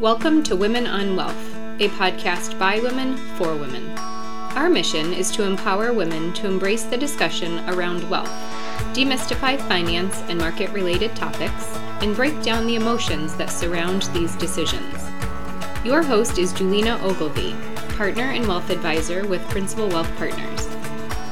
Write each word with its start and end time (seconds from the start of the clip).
Welcome 0.00 0.42
to 0.42 0.56
Women 0.56 0.86
on 0.86 1.16
Wealth, 1.16 1.56
a 1.80 1.88
podcast 1.88 2.58
by 2.58 2.80
women 2.80 3.16
for 3.38 3.56
women. 3.56 3.96
Our 4.54 4.68
mission 4.68 5.14
is 5.14 5.30
to 5.30 5.44
empower 5.44 5.90
women 5.94 6.34
to 6.34 6.46
embrace 6.46 6.82
the 6.82 6.98
discussion 6.98 7.60
around 7.70 8.06
wealth, 8.10 8.28
demystify 8.92 9.58
finance 9.68 10.20
and 10.28 10.38
market 10.38 10.68
related 10.72 11.16
topics, 11.16 11.74
and 12.02 12.14
break 12.14 12.42
down 12.42 12.66
the 12.66 12.76
emotions 12.76 13.36
that 13.36 13.50
surround 13.50 14.02
these 14.12 14.36
decisions. 14.36 15.02
Your 15.82 16.02
host 16.02 16.36
is 16.36 16.52
Julina 16.52 17.00
Ogilvie, 17.00 17.56
partner 17.96 18.32
and 18.32 18.46
wealth 18.46 18.68
advisor 18.68 19.26
with 19.26 19.48
Principle 19.48 19.88
Wealth 19.88 20.14
Partners. 20.18 20.68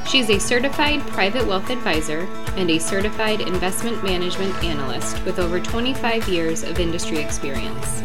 She 0.09 0.21
is 0.21 0.31
a 0.31 0.41
certified 0.41 1.03
private 1.09 1.47
wealth 1.47 1.69
advisor 1.69 2.21
and 2.57 2.71
a 2.71 2.79
certified 2.79 3.43
investment 3.43 4.03
management 4.03 4.55
analyst 4.65 5.23
with 5.27 5.39
over 5.39 5.61
25 5.61 6.29
years 6.31 6.63
of 6.63 6.81
industry 6.81 7.19
experience. 7.19 8.03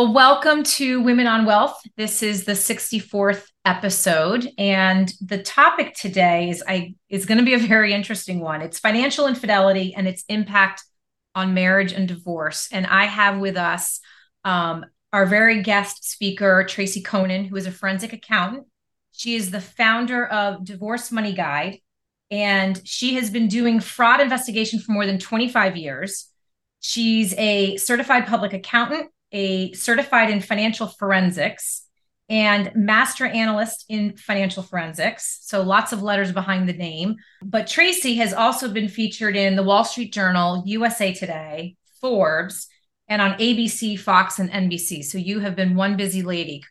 Well, 0.00 0.14
welcome 0.14 0.62
to 0.62 1.02
Women 1.02 1.26
on 1.26 1.44
Wealth. 1.44 1.78
This 1.98 2.22
is 2.22 2.44
the 2.44 2.52
64th 2.54 3.44
episode 3.66 4.48
and 4.56 5.12
the 5.20 5.42
topic 5.42 5.94
today 5.94 6.48
is 6.48 6.64
I 6.66 6.94
is 7.10 7.26
going 7.26 7.36
to 7.36 7.44
be 7.44 7.52
a 7.52 7.58
very 7.58 7.92
interesting 7.92 8.40
one. 8.40 8.62
It's 8.62 8.78
financial 8.78 9.26
infidelity 9.26 9.94
and 9.94 10.08
its 10.08 10.24
impact 10.30 10.84
on 11.34 11.52
marriage 11.52 11.92
and 11.92 12.08
divorce. 12.08 12.66
And 12.72 12.86
I 12.86 13.04
have 13.04 13.40
with 13.40 13.58
us 13.58 14.00
um, 14.42 14.86
our 15.12 15.26
very 15.26 15.62
guest 15.62 16.10
speaker, 16.10 16.64
Tracy 16.66 17.02
Coenen, 17.02 17.46
who 17.46 17.56
is 17.56 17.66
a 17.66 17.70
forensic 17.70 18.14
accountant. 18.14 18.68
She 19.12 19.34
is 19.34 19.50
the 19.50 19.60
founder 19.60 20.24
of 20.24 20.64
Divorce 20.64 21.12
Money 21.12 21.34
Guide, 21.34 21.76
and 22.30 22.80
she 22.88 23.16
has 23.16 23.28
been 23.28 23.48
doing 23.48 23.80
fraud 23.80 24.22
investigation 24.22 24.80
for 24.80 24.92
more 24.92 25.04
than 25.04 25.18
25 25.18 25.76
years. 25.76 26.30
She's 26.80 27.34
a 27.34 27.76
certified 27.76 28.26
public 28.26 28.54
accountant, 28.54 29.10
a 29.32 29.72
certified 29.72 30.30
in 30.30 30.40
financial 30.40 30.86
forensics, 30.86 31.82
and 32.30 32.70
master 32.76 33.26
analyst 33.26 33.84
in 33.88 34.16
financial 34.16 34.62
forensics. 34.62 35.40
So 35.42 35.62
lots 35.62 35.92
of 35.92 36.00
letters 36.00 36.30
behind 36.30 36.68
the 36.68 36.72
name. 36.72 37.16
But 37.42 37.66
Tracy 37.66 38.14
has 38.16 38.32
also 38.32 38.72
been 38.72 38.88
featured 38.88 39.36
in 39.36 39.56
the 39.56 39.64
Wall 39.64 39.82
Street 39.82 40.12
Journal, 40.12 40.62
USA 40.64 41.12
Today, 41.12 41.74
Forbes, 42.00 42.68
and 43.08 43.20
on 43.20 43.32
ABC, 43.32 43.98
Fox, 43.98 44.38
and 44.38 44.48
NBC. 44.48 45.04
So 45.04 45.18
you 45.18 45.40
have 45.40 45.56
been 45.56 45.74
one 45.74 45.96
busy 45.96 46.22
lady. 46.22 46.62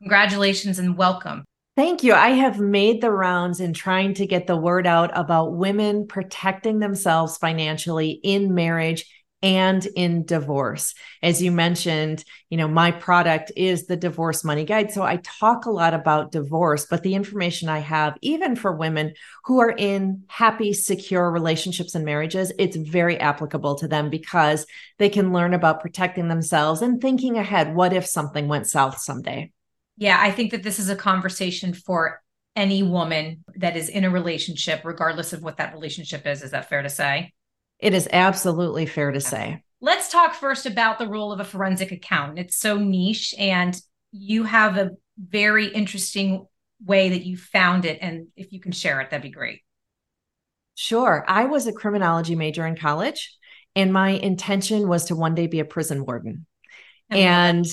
Congratulations 0.00 0.78
and 0.78 0.96
welcome. 0.96 1.44
Thank 1.76 2.04
you. 2.04 2.14
I 2.14 2.30
have 2.30 2.60
made 2.60 3.00
the 3.00 3.10
rounds 3.10 3.58
in 3.58 3.72
trying 3.72 4.14
to 4.14 4.26
get 4.26 4.46
the 4.46 4.56
word 4.56 4.86
out 4.86 5.10
about 5.14 5.56
women 5.56 6.06
protecting 6.06 6.78
themselves 6.78 7.36
financially 7.36 8.20
in 8.22 8.54
marriage 8.54 9.06
and 9.42 9.86
in 9.96 10.24
divorce. 10.24 10.94
As 11.22 11.40
you 11.40 11.50
mentioned, 11.50 12.24
you 12.50 12.58
know, 12.58 12.68
my 12.68 12.90
product 12.90 13.52
is 13.56 13.86
the 13.86 13.96
divorce 13.96 14.44
money 14.44 14.64
guide. 14.64 14.92
So 14.92 15.02
I 15.02 15.16
talk 15.16 15.64
a 15.64 15.70
lot 15.70 15.94
about 15.94 16.32
divorce, 16.32 16.86
but 16.86 17.02
the 17.02 17.14
information 17.14 17.68
I 17.68 17.78
have, 17.78 18.18
even 18.20 18.54
for 18.54 18.72
women 18.72 19.14
who 19.44 19.60
are 19.60 19.74
in 19.76 20.24
happy, 20.28 20.72
secure 20.72 21.30
relationships 21.30 21.94
and 21.94 22.04
marriages, 22.04 22.52
it's 22.58 22.76
very 22.76 23.18
applicable 23.18 23.76
to 23.76 23.88
them 23.88 24.10
because 24.10 24.66
they 24.98 25.08
can 25.08 25.32
learn 25.32 25.54
about 25.54 25.80
protecting 25.80 26.28
themselves 26.28 26.82
and 26.82 27.00
thinking 27.00 27.38
ahead. 27.38 27.74
What 27.74 27.92
if 27.92 28.06
something 28.06 28.48
went 28.48 28.66
south 28.66 28.98
someday? 28.98 29.52
Yeah, 29.96 30.18
I 30.20 30.30
think 30.30 30.50
that 30.50 30.62
this 30.62 30.78
is 30.78 30.88
a 30.88 30.96
conversation 30.96 31.72
for 31.72 32.22
any 32.56 32.82
woman 32.82 33.44
that 33.56 33.76
is 33.76 33.88
in 33.88 34.04
a 34.04 34.10
relationship, 34.10 34.82
regardless 34.84 35.32
of 35.32 35.42
what 35.42 35.58
that 35.58 35.72
relationship 35.72 36.26
is. 36.26 36.42
Is 36.42 36.50
that 36.50 36.68
fair 36.68 36.82
to 36.82 36.88
say? 36.88 37.32
It 37.80 37.94
is 37.94 38.08
absolutely 38.12 38.86
fair 38.86 39.10
to 39.10 39.20
say. 39.20 39.62
Let's 39.80 40.10
talk 40.10 40.34
first 40.34 40.66
about 40.66 40.98
the 40.98 41.08
role 41.08 41.32
of 41.32 41.40
a 41.40 41.44
forensic 41.44 41.90
accountant. 41.90 42.38
It's 42.38 42.56
so 42.56 42.76
niche, 42.76 43.34
and 43.38 43.80
you 44.12 44.44
have 44.44 44.76
a 44.76 44.90
very 45.18 45.66
interesting 45.66 46.46
way 46.84 47.10
that 47.10 47.24
you 47.24 47.36
found 47.36 47.84
it. 47.84 47.98
And 48.00 48.28
if 48.36 48.52
you 48.52 48.60
can 48.60 48.72
share 48.72 49.00
it, 49.00 49.10
that'd 49.10 49.22
be 49.22 49.30
great. 49.30 49.62
Sure. 50.74 51.24
I 51.26 51.44
was 51.44 51.66
a 51.66 51.72
criminology 51.72 52.34
major 52.34 52.66
in 52.66 52.76
college, 52.76 53.36
and 53.74 53.92
my 53.92 54.10
intention 54.10 54.88
was 54.88 55.06
to 55.06 55.16
one 55.16 55.34
day 55.34 55.46
be 55.46 55.60
a 55.60 55.64
prison 55.64 56.04
warden. 56.04 56.46
And 57.12 57.66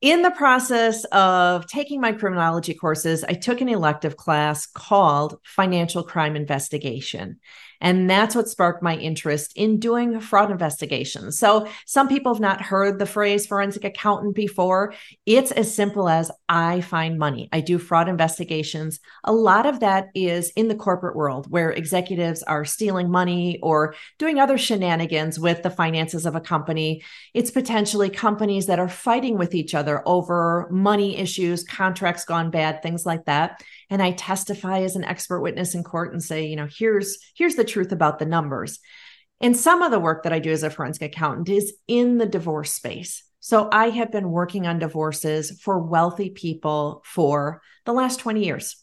in 0.00 0.22
the 0.22 0.30
process 0.30 1.04
of 1.06 1.66
taking 1.66 2.00
my 2.00 2.12
criminology 2.12 2.72
courses, 2.72 3.24
I 3.24 3.32
took 3.32 3.60
an 3.60 3.68
elective 3.68 4.16
class 4.16 4.66
called 4.66 5.38
Financial 5.44 6.04
Crime 6.04 6.36
Investigation. 6.36 7.40
And 7.80 8.08
that's 8.08 8.34
what 8.34 8.48
sparked 8.48 8.82
my 8.82 8.96
interest 8.96 9.52
in 9.56 9.78
doing 9.78 10.20
fraud 10.20 10.50
investigations. 10.50 11.38
So, 11.38 11.66
some 11.86 12.08
people 12.08 12.34
have 12.34 12.40
not 12.40 12.62
heard 12.62 12.98
the 12.98 13.06
phrase 13.06 13.46
forensic 13.46 13.84
accountant 13.84 14.34
before. 14.34 14.94
It's 15.26 15.50
as 15.52 15.74
simple 15.74 16.08
as 16.08 16.30
I 16.48 16.80
find 16.80 17.18
money. 17.18 17.48
I 17.52 17.60
do 17.60 17.78
fraud 17.78 18.08
investigations. 18.08 19.00
A 19.24 19.32
lot 19.32 19.66
of 19.66 19.80
that 19.80 20.08
is 20.14 20.50
in 20.50 20.68
the 20.68 20.74
corporate 20.74 21.16
world 21.16 21.50
where 21.50 21.70
executives 21.70 22.42
are 22.42 22.64
stealing 22.64 23.10
money 23.10 23.58
or 23.62 23.94
doing 24.18 24.38
other 24.38 24.58
shenanigans 24.58 25.38
with 25.38 25.62
the 25.62 25.70
finances 25.70 26.26
of 26.26 26.34
a 26.34 26.40
company. 26.40 27.02
It's 27.34 27.50
potentially 27.50 28.10
companies 28.10 28.66
that 28.66 28.78
are 28.78 28.88
fighting 28.88 29.38
with 29.38 29.54
each 29.54 29.74
other 29.74 30.06
over 30.06 30.68
money 30.70 31.16
issues, 31.16 31.64
contracts 31.64 32.24
gone 32.24 32.50
bad, 32.50 32.82
things 32.82 33.06
like 33.06 33.24
that 33.24 33.62
and 33.90 34.00
I 34.00 34.12
testify 34.12 34.80
as 34.82 34.96
an 34.96 35.04
expert 35.04 35.40
witness 35.40 35.74
in 35.74 35.84
court 35.84 36.12
and 36.12 36.22
say, 36.22 36.46
you 36.46 36.56
know, 36.56 36.68
here's 36.70 37.18
here's 37.34 37.56
the 37.56 37.64
truth 37.64 37.92
about 37.92 38.18
the 38.18 38.26
numbers. 38.26 38.78
And 39.40 39.56
some 39.56 39.82
of 39.82 39.90
the 39.90 40.00
work 40.00 40.22
that 40.22 40.32
I 40.32 40.38
do 40.38 40.50
as 40.50 40.62
a 40.62 40.70
forensic 40.70 41.02
accountant 41.02 41.48
is 41.48 41.74
in 41.88 42.18
the 42.18 42.26
divorce 42.26 42.72
space. 42.72 43.24
So 43.40 43.68
I 43.72 43.88
have 43.88 44.12
been 44.12 44.30
working 44.30 44.66
on 44.66 44.78
divorces 44.78 45.58
for 45.62 45.78
wealthy 45.78 46.30
people 46.30 47.02
for 47.06 47.62
the 47.86 47.94
last 47.94 48.20
20 48.20 48.44
years. 48.44 48.76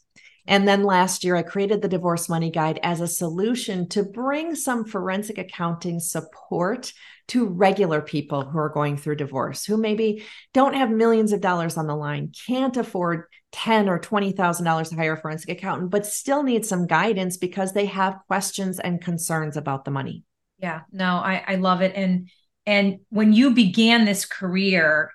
And 0.48 0.68
then 0.68 0.84
last 0.84 1.24
year, 1.24 1.36
I 1.36 1.44
created 1.44 1.82
the 1.82 1.90
Divorce 1.90 2.30
Money 2.30 2.50
Guide 2.50 2.80
as 2.82 3.02
a 3.02 3.08
solution 3.08 3.88
to 3.90 4.04
bring 4.04 4.56
some 4.56 4.86
forensic 4.86 5.38
accounting 5.38 6.00
support 6.00 6.94
to 7.28 7.46
regular 7.46 8.02
people 8.02 8.44
who 8.44 8.58
are 8.58 8.70
going 8.70 8.98
through 8.98 9.16
divorce, 9.16 9.66
who 9.66 9.78
maybe 9.78 10.24
don't 10.54 10.76
have 10.76 10.90
millions 10.90 11.34
of 11.34 11.42
dollars 11.42 11.78
on 11.78 11.88
the 11.88 11.96
line, 11.96 12.32
can't 12.48 12.78
afford 12.78 13.26
ten 13.52 13.90
or 13.90 14.00
twenty 14.00 14.32
thousand 14.32 14.66
dollars 14.66 14.90
to 14.90 14.96
hire 14.96 15.14
a 15.14 15.22
forensic 15.22 15.50
accountant, 15.50 15.92
but 15.92 16.06
still 16.06 16.44
need 16.44 16.66
some 16.66 16.88
guidance 16.88 17.38
because 17.38 17.74
they 17.74 17.86
have 17.86 18.20
questions 18.28 18.80
and 18.80 19.02
concerns 19.02 19.58
about 19.58 19.86
the 19.86 19.92
money. 19.92 20.24
Yeah, 20.60 20.82
no, 20.92 21.18
I, 21.18 21.44
I 21.48 21.56
love 21.56 21.82
it. 21.82 21.94
And 21.96 22.30
and 22.66 23.00
when 23.10 23.34
you 23.34 23.52
began 23.54 24.06
this 24.06 24.26
career, 24.26 25.12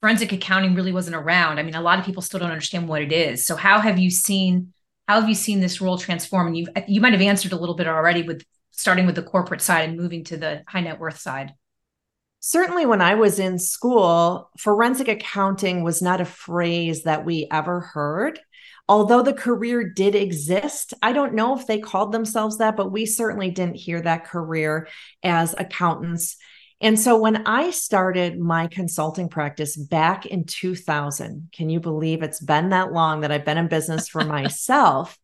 forensic 0.00 0.32
accounting 0.32 0.74
really 0.74 0.92
wasn't 0.92 1.16
around. 1.16 1.58
I 1.58 1.62
mean, 1.62 1.74
a 1.74 1.82
lot 1.82 1.98
of 1.98 2.04
people 2.04 2.22
still 2.22 2.40
don't 2.40 2.50
understand 2.50 2.88
what 2.88 3.02
it 3.02 3.12
is. 3.12 3.46
So 3.46 3.56
how 3.56 3.80
have 3.80 3.98
you 3.98 4.10
seen 4.10 4.72
how 5.08 5.20
have 5.20 5.28
you 5.28 5.34
seen 5.34 5.58
this 5.60 5.80
role 5.80 5.98
transform? 5.98 6.48
And 6.48 6.56
you 6.56 6.66
you 6.86 7.00
might 7.00 7.12
have 7.12 7.22
answered 7.22 7.52
a 7.52 7.56
little 7.56 7.74
bit 7.74 7.88
already 7.88 8.22
with 8.22 8.44
starting 8.80 9.06
with 9.06 9.14
the 9.14 9.22
corporate 9.22 9.60
side 9.60 9.88
and 9.88 9.98
moving 9.98 10.24
to 10.24 10.36
the 10.36 10.62
high 10.66 10.80
net 10.80 10.98
worth 10.98 11.18
side. 11.18 11.52
Certainly, 12.40 12.86
when 12.86 13.02
I 13.02 13.14
was 13.14 13.38
in 13.38 13.58
school, 13.58 14.50
forensic 14.58 15.08
accounting 15.08 15.82
was 15.82 16.00
not 16.00 16.22
a 16.22 16.24
phrase 16.24 17.02
that 17.02 17.24
we 17.24 17.46
ever 17.50 17.80
heard. 17.80 18.40
Although 18.88 19.22
the 19.22 19.34
career 19.34 19.88
did 19.88 20.14
exist, 20.14 20.94
I 21.02 21.12
don't 21.12 21.34
know 21.34 21.56
if 21.56 21.66
they 21.66 21.78
called 21.78 22.12
themselves 22.12 22.58
that, 22.58 22.76
but 22.76 22.90
we 22.90 23.06
certainly 23.06 23.50
didn't 23.50 23.76
hear 23.76 24.00
that 24.00 24.24
career 24.24 24.88
as 25.22 25.54
accountants. 25.58 26.36
And 26.80 26.98
so 26.98 27.18
when 27.18 27.46
I 27.46 27.70
started 27.70 28.40
my 28.40 28.66
consulting 28.66 29.28
practice 29.28 29.76
back 29.76 30.24
in 30.24 30.44
2000, 30.44 31.50
can 31.52 31.68
you 31.68 31.78
believe 31.78 32.22
it's 32.22 32.40
been 32.40 32.70
that 32.70 32.92
long 32.92 33.20
that 33.20 33.30
I've 33.30 33.44
been 33.44 33.58
in 33.58 33.68
business 33.68 34.08
for 34.08 34.24
myself? 34.24 35.18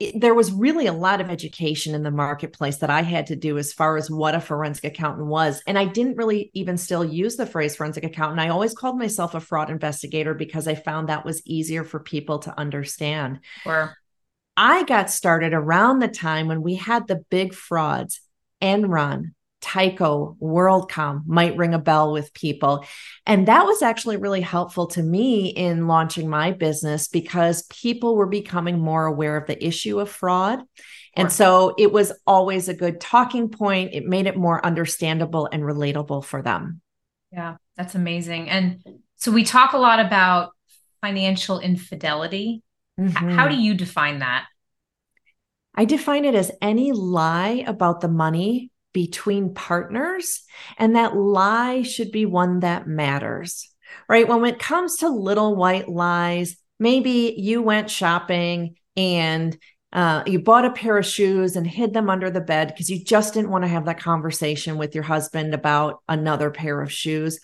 It, 0.00 0.20
there 0.20 0.34
was 0.34 0.52
really 0.52 0.86
a 0.86 0.92
lot 0.92 1.20
of 1.20 1.28
education 1.28 1.94
in 1.94 2.04
the 2.04 2.10
marketplace 2.10 2.76
that 2.78 2.90
I 2.90 3.02
had 3.02 3.26
to 3.26 3.36
do 3.36 3.58
as 3.58 3.72
far 3.72 3.96
as 3.96 4.10
what 4.10 4.34
a 4.34 4.40
forensic 4.40 4.84
accountant 4.84 5.26
was. 5.26 5.60
And 5.66 5.78
I 5.78 5.86
didn't 5.86 6.16
really 6.16 6.50
even 6.54 6.76
still 6.76 7.04
use 7.04 7.36
the 7.36 7.46
phrase 7.46 7.74
forensic 7.74 8.04
accountant. 8.04 8.40
I 8.40 8.48
always 8.48 8.74
called 8.74 8.98
myself 8.98 9.34
a 9.34 9.40
fraud 9.40 9.70
investigator 9.70 10.34
because 10.34 10.68
I 10.68 10.76
found 10.76 11.08
that 11.08 11.24
was 11.24 11.44
easier 11.44 11.82
for 11.82 11.98
people 11.98 12.38
to 12.40 12.58
understand. 12.58 13.40
Sure. 13.64 13.96
I 14.56 14.84
got 14.84 15.10
started 15.10 15.52
around 15.52 15.98
the 15.98 16.08
time 16.08 16.48
when 16.48 16.62
we 16.62 16.74
had 16.74 17.06
the 17.06 17.24
big 17.30 17.54
frauds, 17.54 18.20
Enron, 18.60 19.32
Tyco, 19.60 20.36
WorldCom 20.38 21.26
might 21.26 21.56
ring 21.56 21.74
a 21.74 21.78
bell 21.78 22.12
with 22.12 22.32
people. 22.32 22.84
And 23.26 23.48
that 23.48 23.66
was 23.66 23.82
actually 23.82 24.16
really 24.16 24.40
helpful 24.40 24.86
to 24.88 25.02
me 25.02 25.48
in 25.48 25.88
launching 25.88 26.28
my 26.28 26.52
business 26.52 27.08
because 27.08 27.62
people 27.64 28.16
were 28.16 28.26
becoming 28.26 28.78
more 28.78 29.04
aware 29.04 29.36
of 29.36 29.46
the 29.46 29.64
issue 29.64 29.98
of 29.98 30.08
fraud. 30.08 30.60
And 31.14 31.32
so 31.32 31.74
it 31.76 31.90
was 31.90 32.12
always 32.26 32.68
a 32.68 32.74
good 32.74 33.00
talking 33.00 33.48
point. 33.48 33.92
It 33.92 34.04
made 34.04 34.28
it 34.28 34.36
more 34.36 34.64
understandable 34.64 35.48
and 35.50 35.64
relatable 35.64 36.24
for 36.24 36.42
them. 36.42 36.80
Yeah, 37.32 37.56
that's 37.76 37.96
amazing. 37.96 38.48
And 38.48 38.82
so 39.16 39.32
we 39.32 39.42
talk 39.42 39.72
a 39.72 39.78
lot 39.78 39.98
about 39.98 40.52
financial 41.00 41.58
infidelity. 41.58 42.62
Mm-hmm. 43.00 43.30
How 43.30 43.48
do 43.48 43.56
you 43.56 43.74
define 43.74 44.20
that? 44.20 44.46
I 45.74 45.84
define 45.84 46.24
it 46.24 46.36
as 46.36 46.52
any 46.62 46.92
lie 46.92 47.64
about 47.66 48.00
the 48.00 48.08
money 48.08 48.70
between 48.92 49.54
partners, 49.54 50.42
and 50.76 50.96
that 50.96 51.16
lie 51.16 51.82
should 51.82 52.10
be 52.10 52.26
one 52.26 52.60
that 52.60 52.86
matters, 52.86 53.72
right? 54.08 54.26
When 54.26 54.44
it 54.44 54.58
comes 54.58 54.98
to 54.98 55.08
little 55.08 55.56
white 55.56 55.88
lies, 55.88 56.56
maybe 56.78 57.34
you 57.36 57.62
went 57.62 57.90
shopping 57.90 58.76
and 58.96 59.56
uh, 59.92 60.22
you 60.26 60.38
bought 60.40 60.66
a 60.66 60.72
pair 60.72 60.98
of 60.98 61.06
shoes 61.06 61.56
and 61.56 61.66
hid 61.66 61.94
them 61.94 62.10
under 62.10 62.30
the 62.30 62.40
bed 62.40 62.68
because 62.68 62.90
you 62.90 63.02
just 63.02 63.34
didn't 63.34 63.50
want 63.50 63.64
to 63.64 63.68
have 63.68 63.86
that 63.86 64.00
conversation 64.00 64.76
with 64.76 64.94
your 64.94 65.04
husband 65.04 65.54
about 65.54 66.02
another 66.08 66.50
pair 66.50 66.80
of 66.82 66.92
shoes. 66.92 67.40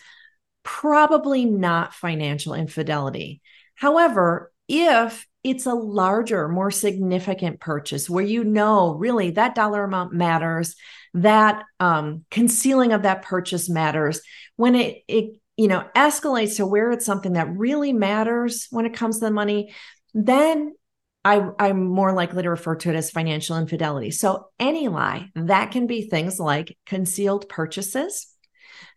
Probably 0.63 1.45
not 1.47 1.95
financial 1.95 2.55
infidelity. 2.55 3.41
However, 3.75 4.53
if 4.69 5.27
it's 5.43 5.67
a 5.67 5.75
larger, 5.75 6.49
more 6.49 6.71
significant 6.71 7.61
purchase 7.61 8.09
where 8.09 8.25
you 8.25 8.45
know 8.45 8.95
really 8.95 9.33
that 9.33 9.55
dollar 9.55 9.85
amount 9.85 10.13
matters, 10.13 10.75
that 11.15 11.65
um, 11.81 12.25
concealing 12.31 12.93
of 12.93 13.03
that 13.03 13.23
purchase 13.23 13.69
matters, 13.69 14.21
when 14.57 14.75
it, 14.75 15.03
it 15.09 15.37
you 15.57 15.69
know 15.69 15.85
escalates 15.97 16.57
to 16.57 16.67
where 16.67 16.91
it's 16.91 17.07
something 17.07 17.35
that 17.35 17.57
really 17.57 17.93
matters 17.93 18.67
when 18.71 18.87
it 18.87 18.95
comes 18.95 19.19
to 19.19 19.27
the 19.27 19.31
money, 19.31 19.73
then 20.13 20.75
I, 21.25 21.49
I'm 21.59 21.87
more 21.87 22.13
likely 22.13 22.43
to 22.43 22.51
refer 22.51 22.77
to 22.77 22.91
it 22.91 22.97
as 22.97 23.11
financial 23.11 23.57
infidelity. 23.57 24.11
So, 24.11 24.49
any 24.59 24.89
lie 24.89 25.31
that 25.35 25.71
can 25.71 25.87
be 25.87 26.03
things 26.03 26.39
like 26.39 26.77
concealed 26.85 27.49
purchases, 27.49 28.27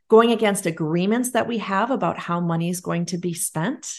going 0.10 0.32
against 0.32 0.66
agreements 0.66 1.32
that 1.32 1.48
we 1.48 1.60
have 1.60 1.90
about 1.90 2.20
how 2.20 2.42
money 2.42 2.70
is 2.70 2.82
going 2.82 3.06
to 3.08 3.18
be 3.18 3.34
spent, 3.34 3.94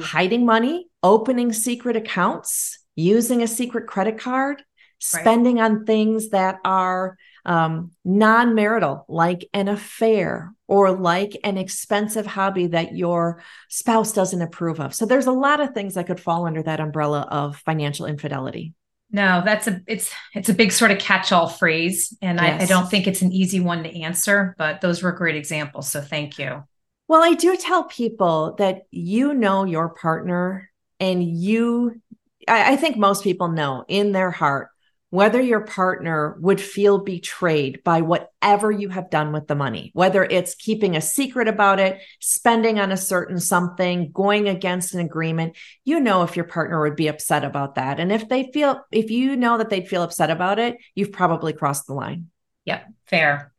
hiding 0.00 0.44
money, 0.44 0.88
opening 1.02 1.52
secret 1.52 1.96
accounts, 1.96 2.78
using 2.96 3.42
a 3.42 3.48
secret 3.48 3.86
credit 3.86 4.18
card, 4.18 4.62
spending 5.02 5.56
right. 5.56 5.64
on 5.64 5.84
things 5.84 6.30
that 6.30 6.58
are 6.64 7.16
um, 7.44 7.90
non 8.04 8.54
marital, 8.54 9.04
like 9.08 9.48
an 9.52 9.68
affair 9.68 10.54
or 10.68 10.92
like 10.92 11.36
an 11.42 11.58
expensive 11.58 12.24
hobby 12.24 12.68
that 12.68 12.96
your 12.96 13.42
spouse 13.68 14.12
doesn't 14.12 14.42
approve 14.42 14.80
of. 14.80 14.94
So 14.94 15.06
there's 15.06 15.26
a 15.26 15.32
lot 15.32 15.60
of 15.60 15.74
things 15.74 15.94
that 15.94 16.06
could 16.06 16.20
fall 16.20 16.46
under 16.46 16.62
that 16.62 16.80
umbrella 16.80 17.26
of 17.30 17.56
financial 17.56 18.06
infidelity. 18.06 18.74
No, 19.10 19.42
that's 19.44 19.66
a 19.66 19.82
it's 19.86 20.10
it's 20.34 20.48
a 20.48 20.54
big 20.54 20.72
sort 20.72 20.90
of 20.90 20.98
catch-all 20.98 21.48
phrase, 21.48 22.16
and 22.22 22.38
yes. 22.40 22.62
I, 22.62 22.64
I 22.64 22.66
don't 22.66 22.88
think 22.88 23.06
it's 23.06 23.20
an 23.20 23.30
easy 23.30 23.60
one 23.60 23.82
to 23.82 24.00
answer. 24.00 24.54
But 24.56 24.80
those 24.80 25.02
were 25.02 25.12
great 25.12 25.36
examples, 25.36 25.90
so 25.90 26.00
thank 26.00 26.38
you. 26.38 26.64
Well, 27.08 27.22
I 27.22 27.34
do 27.34 27.56
tell 27.56 27.84
people 27.84 28.54
that 28.58 28.82
you 28.90 29.34
know 29.34 29.64
your 29.64 29.90
partner, 29.90 30.70
and 30.98 31.22
you, 31.22 32.00
I, 32.48 32.72
I 32.72 32.76
think 32.76 32.96
most 32.96 33.22
people 33.22 33.48
know 33.48 33.84
in 33.86 34.12
their 34.12 34.30
heart 34.30 34.68
whether 35.12 35.42
your 35.42 35.60
partner 35.60 36.38
would 36.40 36.58
feel 36.58 36.96
betrayed 36.96 37.84
by 37.84 38.00
whatever 38.00 38.72
you 38.72 38.88
have 38.88 39.10
done 39.10 39.30
with 39.30 39.46
the 39.46 39.54
money, 39.54 39.90
whether 39.92 40.24
it's 40.24 40.54
keeping 40.54 40.96
a 40.96 41.02
secret 41.02 41.48
about 41.48 41.78
it, 41.78 42.00
spending 42.18 42.80
on 42.80 42.90
a 42.90 42.96
certain 42.96 43.38
something, 43.38 44.10
going 44.10 44.48
against 44.48 44.94
an 44.94 45.00
agreement, 45.00 45.54
you 45.84 46.00
know 46.00 46.22
if 46.22 46.34
your 46.34 46.46
partner 46.46 46.80
would 46.80 46.96
be 46.96 47.08
upset 47.08 47.44
about 47.44 47.74
that. 47.74 48.00
And 48.00 48.10
if 48.10 48.26
they 48.26 48.50
feel, 48.54 48.80
if 48.90 49.10
you 49.10 49.36
know 49.36 49.58
that 49.58 49.68
they'd 49.68 49.86
feel 49.86 50.02
upset 50.02 50.30
about 50.30 50.58
it, 50.58 50.78
you've 50.94 51.12
probably 51.12 51.52
crossed 51.52 51.86
the 51.86 51.92
line. 51.92 52.30
Yep, 52.64 52.86
fair. 53.04 53.52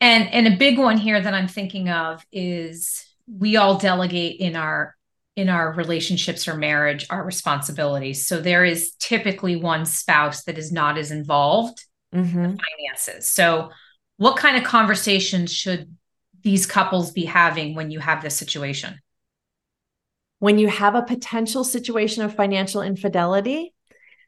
And 0.00 0.32
and 0.32 0.46
a 0.46 0.56
big 0.56 0.78
one 0.78 0.98
here 0.98 1.20
that 1.20 1.34
I'm 1.34 1.48
thinking 1.48 1.88
of 1.88 2.24
is 2.30 3.04
we 3.26 3.56
all 3.56 3.76
delegate 3.76 4.38
in 4.38 4.54
our 4.54 4.94
in 5.36 5.48
our 5.48 5.72
relationships 5.72 6.48
or 6.48 6.56
marriage 6.56 7.06
our 7.10 7.24
responsibilities. 7.24 8.26
So 8.26 8.40
there 8.40 8.64
is 8.64 8.92
typically 8.98 9.56
one 9.56 9.86
spouse 9.86 10.44
that 10.44 10.58
is 10.58 10.72
not 10.72 10.98
as 10.98 11.10
involved 11.10 11.84
mm-hmm. 12.14 12.44
in 12.44 12.58
finances. 12.58 13.30
So 13.30 13.70
what 14.16 14.36
kind 14.36 14.56
of 14.56 14.64
conversations 14.64 15.52
should 15.52 15.96
these 16.42 16.66
couples 16.66 17.12
be 17.12 17.24
having 17.24 17.74
when 17.74 17.90
you 17.90 18.00
have 18.00 18.22
this 18.22 18.36
situation? 18.36 18.98
When 20.40 20.58
you 20.58 20.68
have 20.68 20.94
a 20.94 21.02
potential 21.02 21.64
situation 21.64 22.24
of 22.24 22.34
financial 22.34 22.82
infidelity, 22.82 23.74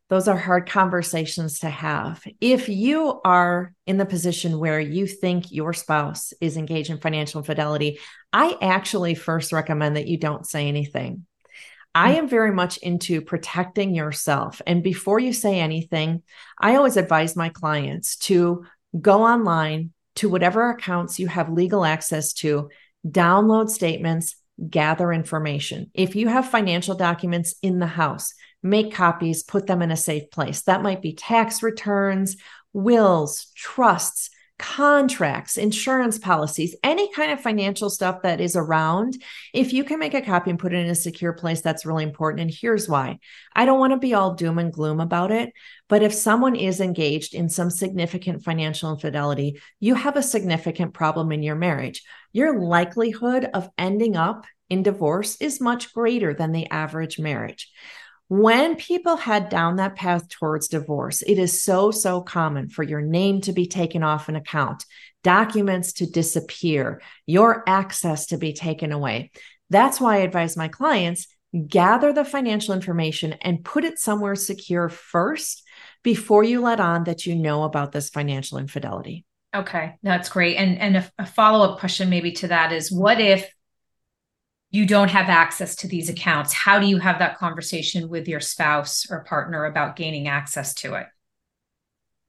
those 0.08 0.28
are 0.28 0.36
hard 0.36 0.68
conversations 0.68 1.60
to 1.60 1.70
have. 1.70 2.22
If 2.40 2.68
you 2.68 3.20
are 3.24 3.72
in 3.86 3.96
the 3.96 4.04
position 4.04 4.58
where 4.58 4.80
you 4.80 5.06
think 5.06 5.50
your 5.50 5.72
spouse 5.72 6.32
is 6.40 6.56
engaged 6.56 6.90
in 6.90 6.98
financial 6.98 7.40
infidelity, 7.40 7.98
I 8.32 8.56
actually 8.60 9.14
first 9.14 9.52
recommend 9.52 9.96
that 9.96 10.08
you 10.08 10.18
don't 10.18 10.46
say 10.46 10.68
anything. 10.68 11.26
I 11.94 12.12
hmm. 12.12 12.18
am 12.18 12.28
very 12.28 12.52
much 12.52 12.76
into 12.78 13.22
protecting 13.22 13.94
yourself. 13.94 14.60
And 14.66 14.82
before 14.82 15.18
you 15.18 15.32
say 15.32 15.60
anything, 15.60 16.22
I 16.60 16.76
always 16.76 16.96
advise 16.96 17.36
my 17.36 17.48
clients 17.48 18.16
to 18.16 18.66
go 19.00 19.24
online 19.24 19.92
to 20.16 20.28
whatever 20.28 20.70
accounts 20.70 21.18
you 21.18 21.26
have 21.26 21.50
legal 21.50 21.84
access 21.84 22.34
to, 22.34 22.68
download 23.06 23.70
statements, 23.70 24.36
gather 24.68 25.12
information. 25.12 25.90
If 25.94 26.14
you 26.14 26.28
have 26.28 26.48
financial 26.48 26.94
documents 26.94 27.54
in 27.62 27.78
the 27.78 27.86
house, 27.86 28.34
make 28.62 28.94
copies, 28.94 29.42
put 29.42 29.66
them 29.66 29.82
in 29.82 29.90
a 29.90 29.96
safe 29.96 30.30
place. 30.30 30.62
That 30.62 30.82
might 30.82 31.02
be 31.02 31.14
tax 31.14 31.62
returns, 31.62 32.36
wills, 32.72 33.46
trusts, 33.54 34.30
contracts, 34.62 35.56
insurance 35.56 36.18
policies, 36.18 36.76
any 36.84 37.12
kind 37.12 37.32
of 37.32 37.40
financial 37.40 37.90
stuff 37.90 38.22
that 38.22 38.40
is 38.40 38.54
around. 38.54 39.20
If 39.52 39.72
you 39.72 39.82
can 39.82 39.98
make 39.98 40.14
a 40.14 40.22
copy 40.22 40.50
and 40.50 40.58
put 40.58 40.72
it 40.72 40.76
in 40.76 40.90
a 40.90 40.94
secure 40.94 41.32
place, 41.32 41.60
that's 41.60 41.84
really 41.84 42.04
important. 42.04 42.42
And 42.42 42.50
here's 42.50 42.88
why 42.88 43.18
I 43.56 43.64
don't 43.64 43.80
want 43.80 43.92
to 43.92 43.98
be 43.98 44.14
all 44.14 44.34
doom 44.34 44.58
and 44.58 44.72
gloom 44.72 45.00
about 45.00 45.32
it. 45.32 45.52
But 45.88 46.04
if 46.04 46.14
someone 46.14 46.54
is 46.54 46.80
engaged 46.80 47.34
in 47.34 47.48
some 47.48 47.70
significant 47.70 48.44
financial 48.44 48.92
infidelity, 48.92 49.60
you 49.80 49.96
have 49.96 50.16
a 50.16 50.22
significant 50.22 50.94
problem 50.94 51.32
in 51.32 51.42
your 51.42 51.56
marriage. 51.56 52.04
Your 52.32 52.60
likelihood 52.60 53.48
of 53.52 53.68
ending 53.76 54.14
up 54.14 54.46
in 54.70 54.84
divorce 54.84 55.36
is 55.40 55.60
much 55.60 55.92
greater 55.92 56.34
than 56.34 56.52
the 56.52 56.70
average 56.70 57.18
marriage. 57.18 57.68
When 58.34 58.76
people 58.76 59.18
head 59.18 59.50
down 59.50 59.76
that 59.76 59.94
path 59.94 60.26
towards 60.30 60.68
divorce, 60.68 61.20
it 61.20 61.38
is 61.38 61.62
so, 61.62 61.90
so 61.90 62.22
common 62.22 62.70
for 62.70 62.82
your 62.82 63.02
name 63.02 63.42
to 63.42 63.52
be 63.52 63.66
taken 63.66 64.02
off 64.02 64.30
an 64.30 64.36
account, 64.36 64.86
documents 65.22 65.92
to 65.92 66.06
disappear, 66.06 67.02
your 67.26 67.62
access 67.68 68.28
to 68.28 68.38
be 68.38 68.54
taken 68.54 68.90
away. 68.90 69.32
That's 69.68 70.00
why 70.00 70.14
I 70.14 70.20
advise 70.20 70.56
my 70.56 70.68
clients 70.68 71.26
gather 71.66 72.14
the 72.14 72.24
financial 72.24 72.72
information 72.72 73.34
and 73.42 73.66
put 73.66 73.84
it 73.84 73.98
somewhere 73.98 74.34
secure 74.34 74.88
first 74.88 75.62
before 76.02 76.42
you 76.42 76.62
let 76.62 76.80
on 76.80 77.04
that 77.04 77.26
you 77.26 77.34
know 77.34 77.64
about 77.64 77.92
this 77.92 78.08
financial 78.08 78.56
infidelity. 78.56 79.26
Okay, 79.54 79.96
that's 80.02 80.30
great. 80.30 80.56
And 80.56 80.78
and 80.78 80.96
a, 80.96 81.12
a 81.18 81.26
follow 81.26 81.70
up 81.70 81.80
question 81.80 82.08
maybe 82.08 82.32
to 82.32 82.48
that 82.48 82.72
is, 82.72 82.90
what 82.90 83.20
if 83.20 83.52
you 84.72 84.86
don't 84.86 85.10
have 85.10 85.28
access 85.28 85.76
to 85.76 85.86
these 85.86 86.08
accounts. 86.08 86.52
How 86.52 86.80
do 86.80 86.86
you 86.86 86.98
have 86.98 87.20
that 87.20 87.38
conversation 87.38 88.08
with 88.08 88.26
your 88.26 88.40
spouse 88.40 89.06
or 89.08 89.22
partner 89.22 89.66
about 89.66 89.94
gaining 89.94 90.26
access 90.26 90.74
to 90.74 90.94
it? 90.94 91.06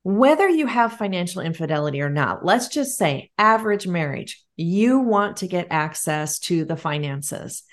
Whether 0.03 0.49
you 0.49 0.67
have 0.67 0.97
financial 0.97 1.41
infidelity 1.41 2.01
or 2.01 2.09
not 2.09 2.45
let's 2.45 2.67
just 2.67 2.97
say 2.97 3.31
average 3.37 3.87
marriage 3.87 4.43
you 4.55 4.99
want 4.99 5.37
to 5.37 5.47
get 5.47 5.67
access 5.71 6.37
to 6.39 6.65
the 6.65 6.77
finances. 6.77 7.63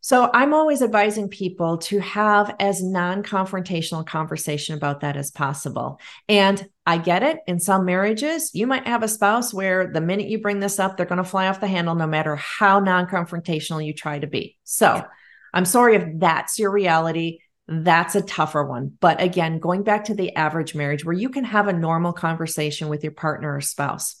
So 0.00 0.30
I'm 0.32 0.54
always 0.54 0.82
advising 0.82 1.28
people 1.28 1.78
to 1.78 1.98
have 2.00 2.54
as 2.60 2.82
non-confrontational 2.82 4.06
conversation 4.06 4.76
about 4.76 5.00
that 5.00 5.16
as 5.16 5.30
possible. 5.30 6.00
And 6.28 6.64
I 6.88 6.96
get 6.96 7.22
it. 7.22 7.40
In 7.46 7.60
some 7.60 7.84
marriages, 7.84 8.50
you 8.54 8.66
might 8.66 8.86
have 8.86 9.02
a 9.02 9.08
spouse 9.08 9.52
where 9.52 9.92
the 9.92 10.00
minute 10.00 10.28
you 10.28 10.40
bring 10.40 10.58
this 10.58 10.78
up, 10.78 10.96
they're 10.96 11.04
going 11.04 11.18
to 11.18 11.22
fly 11.22 11.48
off 11.48 11.60
the 11.60 11.66
handle 11.66 11.94
no 11.94 12.06
matter 12.06 12.34
how 12.36 12.80
non-confrontational 12.80 13.84
you 13.84 13.92
try 13.92 14.18
to 14.18 14.26
be. 14.26 14.56
So 14.64 15.04
I'm 15.52 15.66
sorry 15.66 15.96
if 15.96 16.04
that's 16.14 16.58
your 16.58 16.70
reality. 16.70 17.40
That's 17.66 18.14
a 18.14 18.22
tougher 18.22 18.64
one. 18.64 18.96
But 19.00 19.20
again, 19.20 19.58
going 19.58 19.82
back 19.82 20.04
to 20.04 20.14
the 20.14 20.34
average 20.34 20.74
marriage 20.74 21.04
where 21.04 21.14
you 21.14 21.28
can 21.28 21.44
have 21.44 21.68
a 21.68 21.74
normal 21.74 22.14
conversation 22.14 22.88
with 22.88 23.02
your 23.02 23.12
partner 23.12 23.56
or 23.56 23.60
spouse. 23.60 24.18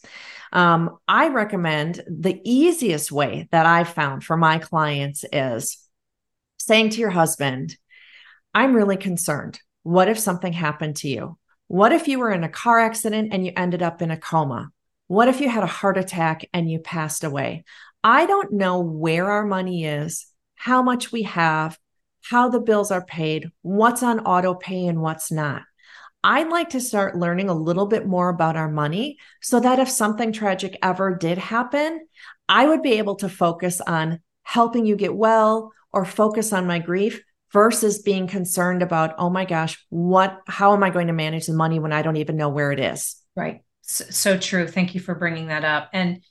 Um, 0.52 0.98
I 1.08 1.28
recommend 1.28 2.02
the 2.06 2.38
easiest 2.44 3.10
way 3.10 3.48
that 3.50 3.64
I've 3.64 3.88
found 3.88 4.24
for 4.24 4.36
my 4.36 4.58
clients 4.58 5.24
is 5.32 5.78
saying 6.58 6.90
to 6.90 7.00
your 7.00 7.08
husband, 7.08 7.78
I'm 8.52 8.74
really 8.74 8.98
concerned. 8.98 9.58
What 9.84 10.08
if 10.08 10.18
something 10.18 10.52
happened 10.52 10.96
to 10.96 11.08
you? 11.08 11.37
What 11.68 11.92
if 11.92 12.08
you 12.08 12.18
were 12.18 12.30
in 12.30 12.44
a 12.44 12.48
car 12.48 12.80
accident 12.80 13.28
and 13.32 13.44
you 13.44 13.52
ended 13.54 13.82
up 13.82 14.00
in 14.00 14.10
a 14.10 14.16
coma? 14.16 14.70
What 15.06 15.28
if 15.28 15.38
you 15.42 15.50
had 15.50 15.62
a 15.62 15.66
heart 15.66 15.98
attack 15.98 16.48
and 16.54 16.70
you 16.70 16.78
passed 16.78 17.24
away? 17.24 17.64
I 18.02 18.24
don't 18.24 18.54
know 18.54 18.80
where 18.80 19.30
our 19.30 19.44
money 19.44 19.84
is, 19.84 20.26
how 20.54 20.82
much 20.82 21.12
we 21.12 21.24
have, 21.24 21.78
how 22.22 22.48
the 22.48 22.60
bills 22.60 22.90
are 22.90 23.04
paid, 23.04 23.50
what's 23.60 24.02
on 24.02 24.20
auto 24.20 24.54
pay 24.54 24.86
and 24.86 25.02
what's 25.02 25.30
not. 25.30 25.62
I'd 26.24 26.48
like 26.48 26.70
to 26.70 26.80
start 26.80 27.18
learning 27.18 27.50
a 27.50 27.54
little 27.54 27.86
bit 27.86 28.06
more 28.06 28.30
about 28.30 28.56
our 28.56 28.70
money 28.70 29.18
so 29.42 29.60
that 29.60 29.78
if 29.78 29.90
something 29.90 30.32
tragic 30.32 30.78
ever 30.82 31.14
did 31.14 31.36
happen, 31.36 32.06
I 32.48 32.66
would 32.66 32.80
be 32.80 32.94
able 32.94 33.16
to 33.16 33.28
focus 33.28 33.82
on 33.82 34.20
helping 34.42 34.86
you 34.86 34.96
get 34.96 35.14
well 35.14 35.72
or 35.92 36.06
focus 36.06 36.54
on 36.54 36.66
my 36.66 36.78
grief 36.78 37.22
versus 37.52 38.00
being 38.00 38.26
concerned 38.26 38.82
about, 38.82 39.14
oh 39.18 39.30
my 39.30 39.44
gosh, 39.44 39.84
what, 39.88 40.38
how 40.46 40.74
am 40.74 40.82
I 40.82 40.90
going 40.90 41.06
to 41.06 41.12
manage 41.12 41.46
the 41.46 41.54
money 41.54 41.78
when 41.78 41.92
I 41.92 42.02
don't 42.02 42.16
even 42.16 42.36
know 42.36 42.48
where 42.48 42.72
it 42.72 42.80
is? 42.80 43.16
Right. 43.36 43.62
So, 43.82 44.04
so 44.10 44.38
true. 44.38 44.66
Thank 44.66 44.94
you 44.94 45.00
for 45.00 45.14
bringing 45.14 45.48
that 45.48 45.64
up. 45.64 45.88
And 45.92 46.22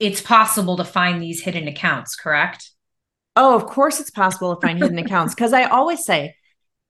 it's 0.00 0.20
possible 0.20 0.76
to 0.76 0.84
find 0.84 1.22
these 1.22 1.40
hidden 1.40 1.68
accounts, 1.68 2.16
correct? 2.16 2.70
Oh, 3.36 3.54
of 3.54 3.66
course 3.66 4.00
it's 4.00 4.10
possible 4.10 4.54
to 4.54 4.66
find 4.66 4.78
hidden 4.82 4.98
accounts 4.98 5.34
because 5.34 5.52
I 5.52 5.64
always 5.64 6.04
say 6.04 6.34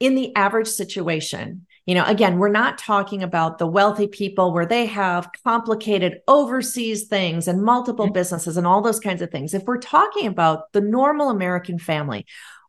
in 0.00 0.14
the 0.14 0.34
average 0.36 0.68
situation, 0.68 1.66
you 1.84 1.94
know, 1.94 2.04
again, 2.04 2.38
we're 2.38 2.50
not 2.50 2.78
talking 2.78 3.22
about 3.22 3.58
the 3.58 3.66
wealthy 3.66 4.06
people 4.06 4.52
where 4.52 4.66
they 4.66 4.86
have 4.86 5.30
complicated 5.42 6.20
overseas 6.28 7.06
things 7.06 7.48
and 7.48 7.62
multiple 7.62 8.06
mm-hmm. 8.06 8.12
businesses 8.12 8.56
and 8.56 8.66
all 8.66 8.82
those 8.82 9.00
kinds 9.00 9.22
of 9.22 9.30
things. 9.30 9.54
If 9.54 9.64
we're 9.64 9.78
talking 9.78 10.26
about 10.26 10.72
the 10.72 10.82
normal 10.82 11.30
American 11.30 11.78
family 11.78 12.26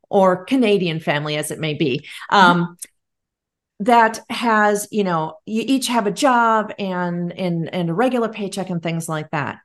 or 0.10 0.46
Canadian 0.46 1.00
family, 1.00 1.38
as 1.38 1.52
it 1.52 1.60
may 1.60 1.74
be, 1.74 2.08
um, 2.30 2.62
mm-hmm 2.62 2.74
that 3.82 4.20
has 4.30 4.90
you 4.92 5.06
know 5.06 5.38
you 5.46 5.64
each 5.66 5.88
have 5.88 6.06
a 6.06 6.12
job 6.12 6.74
and 6.78 7.32
and 7.40 7.74
and 7.74 7.90
a 7.90 7.94
regular 7.94 8.28
paycheck 8.28 8.70
and 8.70 8.84
things 8.84 9.08
like 9.08 9.32
that 9.32 9.60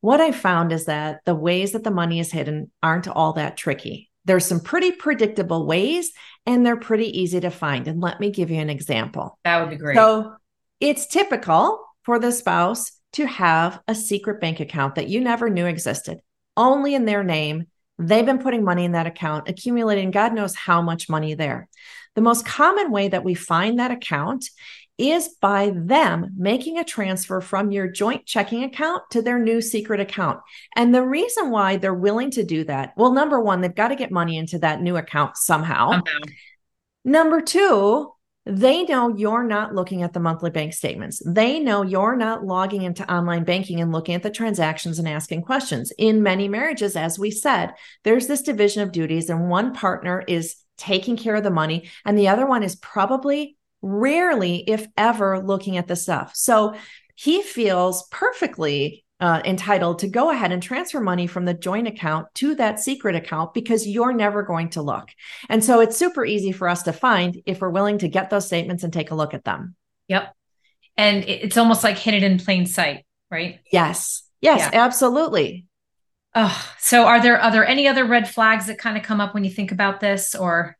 what 0.00 0.20
I 0.20 0.32
found 0.32 0.72
is 0.72 0.86
that 0.86 1.20
the 1.24 1.34
ways 1.34 1.72
that 1.72 1.84
the 1.84 1.90
money 1.90 2.20
is 2.20 2.32
hidden 2.32 2.70
aren't 2.82 3.08
all 3.08 3.34
that 3.34 3.56
tricky. 3.56 4.10
There's 4.24 4.46
some 4.46 4.60
pretty 4.60 4.92
predictable 4.92 5.66
ways 5.66 6.12
and 6.46 6.64
they're 6.64 6.76
pretty 6.76 7.20
easy 7.20 7.40
to 7.40 7.50
find. 7.50 7.86
And 7.86 8.00
let 8.00 8.20
me 8.20 8.30
give 8.30 8.50
you 8.50 8.60
an 8.60 8.70
example. 8.70 9.38
That 9.44 9.60
would 9.60 9.70
be 9.70 9.76
great. 9.76 9.96
So 9.96 10.34
it's 10.78 11.06
typical 11.06 11.84
for 12.04 12.18
the 12.18 12.32
spouse 12.32 12.92
to 13.12 13.26
have 13.26 13.80
a 13.88 13.94
secret 13.94 14.40
bank 14.40 14.60
account 14.60 14.94
that 14.94 15.08
you 15.08 15.20
never 15.20 15.50
knew 15.50 15.66
existed, 15.66 16.20
only 16.56 16.94
in 16.94 17.04
their 17.04 17.22
name. 17.22 17.66
They've 18.00 18.24
been 18.24 18.38
putting 18.38 18.64
money 18.64 18.84
in 18.84 18.92
that 18.92 19.06
account, 19.06 19.48
accumulating 19.48 20.10
God 20.10 20.32
knows 20.32 20.54
how 20.54 20.80
much 20.80 21.08
money 21.08 21.34
there. 21.34 21.68
The 22.14 22.22
most 22.22 22.46
common 22.46 22.90
way 22.90 23.08
that 23.08 23.24
we 23.24 23.34
find 23.34 23.78
that 23.78 23.90
account 23.90 24.46
is 24.96 25.28
by 25.40 25.72
them 25.74 26.30
making 26.36 26.78
a 26.78 26.84
transfer 26.84 27.40
from 27.40 27.70
your 27.70 27.88
joint 27.88 28.26
checking 28.26 28.64
account 28.64 29.02
to 29.10 29.22
their 29.22 29.38
new 29.38 29.60
secret 29.60 30.00
account. 30.00 30.40
And 30.76 30.94
the 30.94 31.04
reason 31.04 31.50
why 31.50 31.76
they're 31.76 31.94
willing 31.94 32.30
to 32.32 32.44
do 32.44 32.64
that, 32.64 32.92
well, 32.96 33.12
number 33.12 33.40
one, 33.40 33.60
they've 33.60 33.74
got 33.74 33.88
to 33.88 33.96
get 33.96 34.10
money 34.10 34.36
into 34.36 34.58
that 34.58 34.82
new 34.82 34.96
account 34.96 35.36
somehow. 35.36 35.92
somehow. 35.92 36.20
Number 37.04 37.40
two, 37.40 38.12
they 38.46 38.84
know 38.84 39.14
you're 39.14 39.44
not 39.44 39.74
looking 39.74 40.02
at 40.02 40.12
the 40.12 40.20
monthly 40.20 40.50
bank 40.50 40.72
statements. 40.72 41.22
They 41.26 41.60
know 41.60 41.82
you're 41.82 42.16
not 42.16 42.44
logging 42.44 42.82
into 42.82 43.10
online 43.12 43.44
banking 43.44 43.80
and 43.80 43.92
looking 43.92 44.14
at 44.14 44.22
the 44.22 44.30
transactions 44.30 44.98
and 44.98 45.06
asking 45.06 45.42
questions. 45.42 45.92
In 45.98 46.22
many 46.22 46.48
marriages, 46.48 46.96
as 46.96 47.18
we 47.18 47.30
said, 47.30 47.74
there's 48.02 48.26
this 48.26 48.42
division 48.42 48.82
of 48.82 48.92
duties, 48.92 49.28
and 49.28 49.48
one 49.48 49.74
partner 49.74 50.24
is 50.26 50.56
taking 50.78 51.16
care 51.16 51.34
of 51.34 51.44
the 51.44 51.50
money, 51.50 51.90
and 52.06 52.18
the 52.18 52.28
other 52.28 52.46
one 52.46 52.62
is 52.62 52.76
probably 52.76 53.56
rarely, 53.82 54.64
if 54.68 54.86
ever, 54.96 55.40
looking 55.40 55.76
at 55.76 55.86
the 55.86 55.96
stuff. 55.96 56.32
So 56.34 56.74
he 57.14 57.42
feels 57.42 58.08
perfectly 58.10 59.04
uh, 59.20 59.42
entitled 59.44 59.98
to 60.00 60.08
go 60.08 60.30
ahead 60.30 60.52
and 60.52 60.62
transfer 60.62 61.00
money 61.00 61.26
from 61.26 61.44
the 61.44 61.54
joint 61.54 61.86
account 61.86 62.26
to 62.34 62.54
that 62.54 62.80
secret 62.80 63.14
account 63.14 63.52
because 63.54 63.86
you're 63.86 64.12
never 64.12 64.42
going 64.42 64.70
to 64.70 64.82
look. 64.82 65.10
And 65.48 65.62
so 65.62 65.80
it's 65.80 65.96
super 65.96 66.24
easy 66.24 66.52
for 66.52 66.68
us 66.68 66.84
to 66.84 66.92
find 66.92 67.40
if 67.46 67.60
we're 67.60 67.70
willing 67.70 67.98
to 67.98 68.08
get 68.08 68.30
those 68.30 68.46
statements 68.46 68.82
and 68.82 68.92
take 68.92 69.10
a 69.10 69.14
look 69.14 69.34
at 69.34 69.44
them. 69.44 69.74
Yep. 70.08 70.34
And 70.96 71.24
it's 71.24 71.56
almost 71.56 71.84
like 71.84 71.98
hidden 71.98 72.24
in 72.24 72.38
plain 72.38 72.66
sight, 72.66 73.04
right? 73.30 73.60
Yes. 73.70 74.22
Yes, 74.40 74.60
yeah. 74.72 74.84
absolutely. 74.84 75.66
Oh, 76.34 76.72
so 76.78 77.06
are 77.06 77.20
there 77.20 77.40
are 77.40 77.50
there 77.50 77.66
any 77.66 77.88
other 77.88 78.04
red 78.04 78.28
flags 78.28 78.66
that 78.66 78.78
kind 78.78 78.96
of 78.96 79.02
come 79.02 79.20
up 79.20 79.34
when 79.34 79.44
you 79.44 79.50
think 79.50 79.72
about 79.72 80.00
this 80.00 80.34
or 80.34 80.76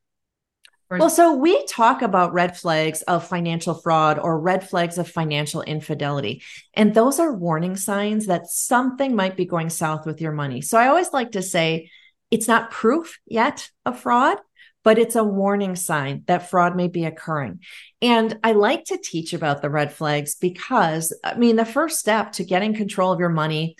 well, 0.90 1.10
so 1.10 1.34
we 1.34 1.64
talk 1.66 2.02
about 2.02 2.32
red 2.32 2.56
flags 2.56 3.02
of 3.02 3.26
financial 3.26 3.74
fraud 3.74 4.18
or 4.18 4.40
red 4.40 4.68
flags 4.68 4.98
of 4.98 5.08
financial 5.08 5.62
infidelity. 5.62 6.42
And 6.74 6.94
those 6.94 7.20
are 7.20 7.32
warning 7.32 7.76
signs 7.76 8.26
that 8.26 8.48
something 8.48 9.14
might 9.14 9.36
be 9.36 9.44
going 9.44 9.70
south 9.70 10.04
with 10.04 10.20
your 10.20 10.32
money. 10.32 10.60
So 10.60 10.78
I 10.78 10.88
always 10.88 11.12
like 11.12 11.32
to 11.32 11.42
say 11.42 11.90
it's 12.30 12.48
not 12.48 12.70
proof 12.70 13.18
yet 13.26 13.70
of 13.86 14.00
fraud, 14.00 14.38
but 14.82 14.98
it's 14.98 15.16
a 15.16 15.24
warning 15.24 15.76
sign 15.76 16.24
that 16.26 16.50
fraud 16.50 16.74
may 16.74 16.88
be 16.88 17.04
occurring. 17.04 17.60
And 18.02 18.38
I 18.42 18.52
like 18.52 18.84
to 18.86 18.98
teach 18.98 19.32
about 19.32 19.62
the 19.62 19.70
red 19.70 19.92
flags 19.92 20.34
because, 20.34 21.16
I 21.22 21.34
mean, 21.34 21.56
the 21.56 21.64
first 21.64 22.00
step 22.00 22.32
to 22.32 22.44
getting 22.44 22.74
control 22.74 23.12
of 23.12 23.20
your 23.20 23.28
money 23.28 23.76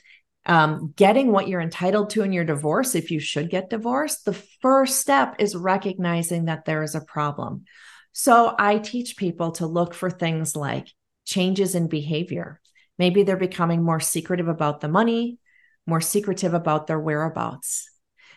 um, 0.51 0.93
getting 0.97 1.31
what 1.31 1.47
you're 1.47 1.61
entitled 1.61 2.11
to 2.11 2.23
in 2.25 2.33
your 2.33 2.45
divorce, 2.45 2.97
if 2.97 3.13
you 3.13 3.21
should 3.21 3.51
get 3.51 3.71
divorced, 3.71 4.25
the 4.25 4.33
first 4.33 4.99
step 4.99 5.37
is 5.39 5.55
recognizing 5.55 6.47
that 6.47 6.65
there 6.65 6.83
is 6.83 6.97
a 6.97 7.01
problem. 7.01 7.67
So 8.11 8.57
I 8.59 8.79
teach 8.79 9.17
people 9.17 9.53
to 9.53 9.69
look 9.69 9.95
for 9.95 10.11
things 10.11 10.57
like 10.57 10.89
changes 11.25 11.77
in 11.77 11.87
behavior. 11.87 12.61
Maybe 12.99 13.23
they're 13.23 13.37
becoming 13.37 13.85
more 13.85 14.01
secretive 14.01 14.49
about 14.49 14.81
the 14.81 14.89
money, 14.89 15.39
more 15.87 16.01
secretive 16.01 16.53
about 16.53 16.89
their 16.89 16.99
whereabouts. 16.99 17.89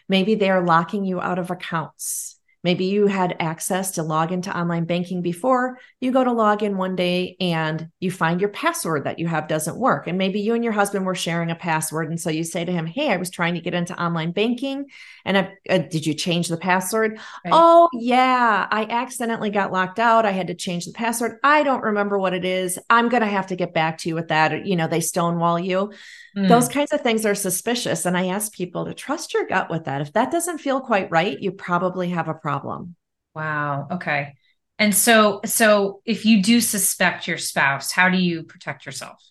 Maybe 0.07 0.35
they 0.35 0.51
are 0.51 0.63
locking 0.63 1.05
you 1.05 1.19
out 1.19 1.39
of 1.39 1.49
accounts. 1.49 2.39
Maybe 2.63 2.85
you 2.85 3.07
had 3.07 3.35
access 3.39 3.91
to 3.91 4.03
log 4.03 4.31
into 4.31 4.57
online 4.57 4.85
banking 4.85 5.21
before. 5.21 5.79
You 5.99 6.11
go 6.11 6.23
to 6.23 6.31
log 6.31 6.63
in 6.63 6.77
one 6.77 6.95
day 6.95 7.35
and 7.41 7.89
you 7.99 8.09
find 8.09 8.39
your 8.39 8.51
password 8.51 9.03
that 9.03 9.19
you 9.19 9.27
have 9.27 9.49
doesn't 9.49 9.77
work. 9.77 10.07
And 10.07 10.17
maybe 10.17 10.39
you 10.39 10.53
and 10.53 10.63
your 10.63 10.73
husband 10.73 11.05
were 11.05 11.15
sharing 11.15 11.51
a 11.51 11.55
password. 11.55 12.09
And 12.09 12.19
so 12.19 12.29
you 12.29 12.43
say 12.45 12.63
to 12.63 12.71
him, 12.71 12.85
Hey, 12.85 13.11
I 13.11 13.17
was 13.17 13.29
trying 13.29 13.55
to 13.55 13.61
get 13.61 13.73
into 13.73 14.01
online 14.01 14.31
banking. 14.31 14.85
And 15.25 15.37
I, 15.37 15.53
uh, 15.69 15.79
did 15.79 16.05
you 16.05 16.13
change 16.13 16.47
the 16.47 16.57
password? 16.57 17.19
Right. 17.43 17.51
Oh, 17.51 17.89
yeah. 17.93 18.67
I 18.71 18.85
accidentally 18.85 19.49
got 19.49 19.73
locked 19.73 19.99
out. 19.99 20.25
I 20.25 20.31
had 20.31 20.47
to 20.47 20.55
change 20.55 20.85
the 20.85 20.93
password. 20.93 21.39
I 21.43 21.63
don't 21.63 21.83
remember 21.83 22.17
what 22.17 22.33
it 22.33 22.45
is. 22.45 22.79
I'm 22.89 23.09
going 23.09 23.23
to 23.23 23.27
have 23.27 23.47
to 23.47 23.57
get 23.57 23.73
back 23.73 23.97
to 23.99 24.09
you 24.09 24.15
with 24.15 24.29
that. 24.29 24.65
You 24.65 24.77
know, 24.77 24.87
they 24.87 25.01
stonewall 25.01 25.59
you. 25.59 25.91
Mm. 26.35 26.47
Those 26.47 26.67
kinds 26.67 26.91
of 26.91 27.01
things 27.01 27.25
are 27.25 27.35
suspicious. 27.35 28.05
And 28.05 28.17
I 28.17 28.27
ask 28.27 28.51
people 28.53 28.85
to 28.85 28.93
trust 28.93 29.33
your 29.33 29.45
gut 29.45 29.69
with 29.69 29.85
that. 29.85 30.01
If 30.01 30.13
that 30.13 30.31
doesn't 30.31 30.59
feel 30.59 30.81
quite 30.81 31.11
right, 31.11 31.39
you 31.39 31.51
probably 31.51 32.09
have 32.09 32.27
a 32.27 32.33
problem. 32.33 32.95
Wow. 33.35 33.87
Okay. 33.91 34.35
And 34.79 34.95
so 34.95 35.41
so 35.45 36.01
if 36.05 36.25
you 36.25 36.41
do 36.41 36.59
suspect 36.59 37.27
your 37.27 37.37
spouse, 37.37 37.91
how 37.91 38.09
do 38.09 38.17
you 38.17 38.43
protect 38.43 38.85
yourself? 38.85 39.23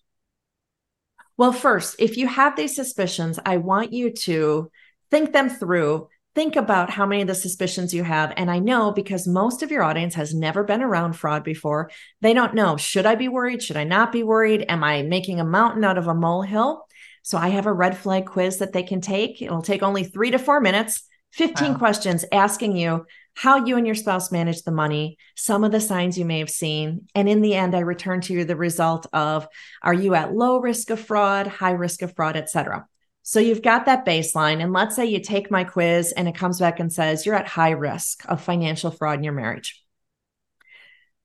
Well, 1.37 1.53
first, 1.53 1.97
if 1.99 2.17
you 2.17 2.27
have 2.29 2.57
these 2.57 2.77
suspicions, 2.77 3.39
I 3.45 3.57
want 3.57 3.93
you 3.93 4.11
to 4.11 4.71
think 5.11 5.33
them 5.33 5.49
through. 5.49 6.09
Think 6.35 6.57
about 6.57 6.89
how 6.89 7.05
many 7.05 7.23
of 7.23 7.29
the 7.29 7.35
suspicions 7.35 7.93
you 7.93 8.05
have. 8.05 8.33
And 8.37 8.51
I 8.51 8.59
know 8.59 8.93
because 8.93 9.27
most 9.27 9.63
of 9.63 9.71
your 9.71 9.83
audience 9.83 10.15
has 10.15 10.35
never 10.35 10.65
been 10.65 10.83
around 10.83 11.15
fraud 11.15 11.45
before, 11.45 11.91
they 12.21 12.33
don't 12.33 12.55
know 12.55 12.77
should 12.77 13.07
I 13.07 13.17
be 13.17 13.29
worried? 13.29 13.63
Should 13.63 13.77
I 13.77 13.85
not 13.85 14.13
be 14.13 14.23
worried? 14.23 14.65
Am 14.69 14.83
I 14.85 15.03
making 15.03 15.41
a 15.41 15.45
mountain 15.45 15.85
out 15.85 15.99
of 15.99 16.07
a 16.07 16.15
molehill? 16.15 16.87
So 17.23 17.39
I 17.39 17.49
have 17.49 17.67
a 17.67 17.73
red 17.73 17.97
flag 17.97 18.27
quiz 18.27 18.59
that 18.59 18.73
they 18.73 18.83
can 18.83 19.01
take. 19.01 19.41
It'll 19.41 19.63
take 19.63 19.83
only 19.83 20.05
three 20.05 20.31
to 20.33 20.39
four 20.39 20.61
minutes, 20.61 21.03
15 21.33 21.73
wow. 21.73 21.79
questions 21.79 22.25
asking 22.33 22.77
you 22.77 23.07
how 23.35 23.65
you 23.65 23.77
and 23.77 23.87
your 23.87 23.95
spouse 23.95 24.31
manage 24.31 24.63
the 24.63 24.71
money, 24.71 25.17
some 25.37 25.65
of 25.65 25.73
the 25.73 25.81
signs 25.81 26.19
you 26.19 26.25
may 26.25 26.39
have 26.41 26.51
seen. 26.51 27.07
And 27.15 27.29
in 27.29 27.41
the 27.41 27.55
end, 27.55 27.75
I 27.75 27.81
return 27.81 28.21
to 28.23 28.35
you 28.35 28.45
the 28.45 28.57
result 28.57 29.07
of 29.13 29.49
are 29.83 29.95
you 29.95 30.15
at 30.15 30.35
low 30.35 30.59
risk 30.59 30.91
of 30.91 31.01
fraud, 31.01 31.47
high 31.47 31.71
risk 31.71 32.03
of 32.03 32.15
fraud, 32.15 32.37
etc. 32.37 32.87
So 33.23 33.41
you've 33.41 33.63
got 33.63 33.87
that 33.87 34.05
baseline. 34.05 34.63
And 34.63 34.73
let's 34.73 34.97
say 34.97 35.07
you 35.07 35.21
take 35.21 35.51
my 35.51 35.65
quiz 35.65 36.13
and 36.13 36.29
it 36.29 36.35
comes 36.35 36.59
back 36.59 36.81
and 36.81 36.93
says 36.93 37.25
you're 37.25 37.37
at 37.37 37.47
high 37.47 37.71
risk 37.71 38.25
of 38.29 38.43
financial 38.43 38.91
fraud 38.91 39.19
in 39.19 39.25
your 39.25 39.33
marriage. 39.33 39.82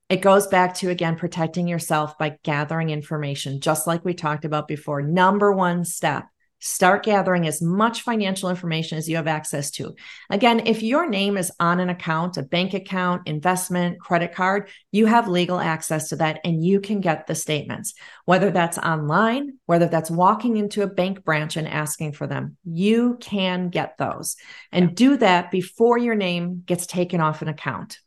It 0.09 0.21
goes 0.21 0.47
back 0.47 0.75
to 0.75 0.89
again 0.89 1.17
protecting 1.17 1.67
yourself 1.67 2.17
by 2.17 2.37
gathering 2.43 2.91
information, 2.91 3.59
just 3.59 3.87
like 3.87 4.05
we 4.05 4.13
talked 4.13 4.45
about 4.45 4.67
before. 4.67 5.01
Number 5.01 5.51
one 5.51 5.83
step 5.83 6.25
start 6.59 7.03
gathering 7.03 7.45
as 7.45 7.61
much 7.61 8.01
financial 8.01 8.49
information 8.49 8.97
as 8.97 9.07
you 9.07 9.15
have 9.15 9.27
access 9.27 9.69
to. 9.69 9.93
Again, 10.29 10.65
if 10.65 10.81
your 10.81 11.07
name 11.07 11.37
is 11.37 11.51
on 11.59 11.79
an 11.79 11.89
account, 11.89 12.37
a 12.37 12.41
bank 12.41 12.73
account, 12.73 13.27
investment, 13.27 13.99
credit 13.99 14.33
card, 14.33 14.69
you 14.91 15.05
have 15.05 15.27
legal 15.27 15.59
access 15.59 16.09
to 16.09 16.15
that 16.15 16.39
and 16.43 16.65
you 16.65 16.79
can 16.79 16.99
get 16.99 17.27
the 17.27 17.35
statements, 17.35 17.93
whether 18.25 18.49
that's 18.49 18.79
online, 18.79 19.59
whether 19.65 19.87
that's 19.87 20.09
walking 20.09 20.57
into 20.57 20.81
a 20.81 20.87
bank 20.87 21.23
branch 21.23 21.57
and 21.57 21.67
asking 21.67 22.13
for 22.13 22.25
them. 22.25 22.57
You 22.63 23.17
can 23.21 23.69
get 23.69 23.97
those 23.97 24.35
and 24.71 24.95
do 24.95 25.17
that 25.17 25.51
before 25.51 25.97
your 25.97 26.15
name 26.15 26.63
gets 26.65 26.87
taken 26.87 27.21
off 27.21 27.41
an 27.41 27.49
account 27.49 27.99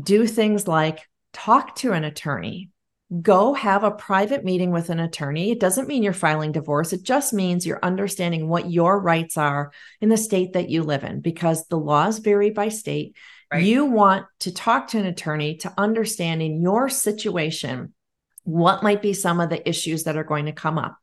do 0.00 0.26
things 0.26 0.68
like 0.68 1.08
talk 1.32 1.76
to 1.76 1.92
an 1.92 2.04
attorney, 2.04 2.70
go 3.22 3.54
have 3.54 3.84
a 3.84 3.90
private 3.90 4.44
meeting 4.44 4.70
with 4.70 4.90
an 4.90 5.00
attorney. 5.00 5.50
It 5.50 5.60
doesn't 5.60 5.88
mean 5.88 6.02
you're 6.02 6.12
filing 6.12 6.52
divorce. 6.52 6.92
It 6.92 7.02
just 7.02 7.32
means 7.32 7.66
you're 7.66 7.82
understanding 7.82 8.48
what 8.48 8.70
your 8.70 9.00
rights 9.00 9.38
are 9.38 9.72
in 10.00 10.08
the 10.08 10.16
state 10.16 10.52
that 10.52 10.68
you 10.68 10.82
live 10.82 11.04
in 11.04 11.20
because 11.20 11.66
the 11.66 11.78
laws 11.78 12.18
vary 12.18 12.50
by 12.50 12.68
state. 12.68 13.16
Right. 13.50 13.64
You 13.64 13.86
want 13.86 14.26
to 14.40 14.52
talk 14.52 14.88
to 14.88 14.98
an 14.98 15.06
attorney 15.06 15.56
to 15.58 15.72
understand 15.78 16.42
in 16.42 16.60
your 16.60 16.90
situation 16.90 17.94
what 18.44 18.82
might 18.82 19.00
be 19.00 19.14
some 19.14 19.40
of 19.40 19.48
the 19.48 19.66
issues 19.66 20.04
that 20.04 20.16
are 20.16 20.24
going 20.24 20.46
to 20.46 20.52
come 20.52 20.78
up. 20.78 20.98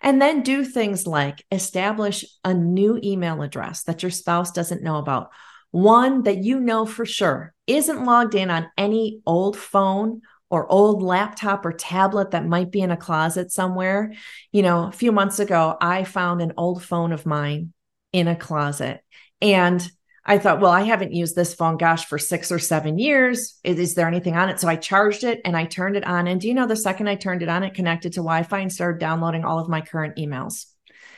And 0.00 0.20
then 0.20 0.42
do 0.42 0.64
things 0.64 1.06
like 1.06 1.44
establish 1.52 2.24
a 2.44 2.52
new 2.52 2.98
email 3.02 3.40
address 3.42 3.84
that 3.84 4.02
your 4.02 4.10
spouse 4.10 4.50
doesn't 4.50 4.82
know 4.82 4.96
about 4.96 5.30
one 5.72 6.22
that 6.22 6.44
you 6.44 6.60
know 6.60 6.86
for 6.86 7.04
sure 7.04 7.52
isn't 7.66 8.04
logged 8.04 8.34
in 8.34 8.50
on 8.50 8.70
any 8.78 9.20
old 9.26 9.56
phone 9.56 10.22
or 10.50 10.70
old 10.70 11.02
laptop 11.02 11.64
or 11.64 11.72
tablet 11.72 12.32
that 12.32 12.46
might 12.46 12.70
be 12.70 12.82
in 12.82 12.90
a 12.90 12.96
closet 12.96 13.50
somewhere. 13.50 14.12
You 14.52 14.62
know, 14.62 14.84
a 14.84 14.92
few 14.92 15.10
months 15.10 15.40
ago, 15.40 15.76
I 15.80 16.04
found 16.04 16.42
an 16.42 16.52
old 16.58 16.84
phone 16.84 17.12
of 17.12 17.24
mine 17.24 17.72
in 18.12 18.28
a 18.28 18.36
closet. 18.36 19.00
And 19.40 19.90
I 20.24 20.38
thought, 20.38 20.60
well, 20.60 20.70
I 20.70 20.82
haven't 20.82 21.14
used 21.14 21.34
this 21.34 21.54
phone, 21.54 21.78
gosh, 21.78 22.04
for 22.04 22.18
six 22.18 22.52
or 22.52 22.58
seven 22.58 22.98
years. 22.98 23.58
Is, 23.64 23.78
is, 23.78 23.94
there 23.94 24.06
anything 24.06 24.36
on 24.36 24.50
it? 24.50 24.60
So 24.60 24.68
I 24.68 24.76
charged 24.76 25.24
it 25.24 25.40
and 25.44 25.56
I 25.56 25.64
turned 25.64 25.96
it 25.96 26.06
on. 26.06 26.28
And 26.28 26.40
do 26.40 26.48
you 26.48 26.54
know, 26.54 26.66
the 26.66 26.76
second 26.76 27.08
I 27.08 27.16
turned 27.16 27.42
it 27.42 27.48
on, 27.48 27.64
it 27.64 27.74
connected 27.74 28.12
to 28.12 28.20
Wi 28.20 28.42
Fi 28.44 28.60
and 28.60 28.72
started 28.72 29.00
downloading 29.00 29.44
all 29.44 29.58
of 29.58 29.70
my 29.70 29.80
current 29.80 30.16
emails. 30.16 30.66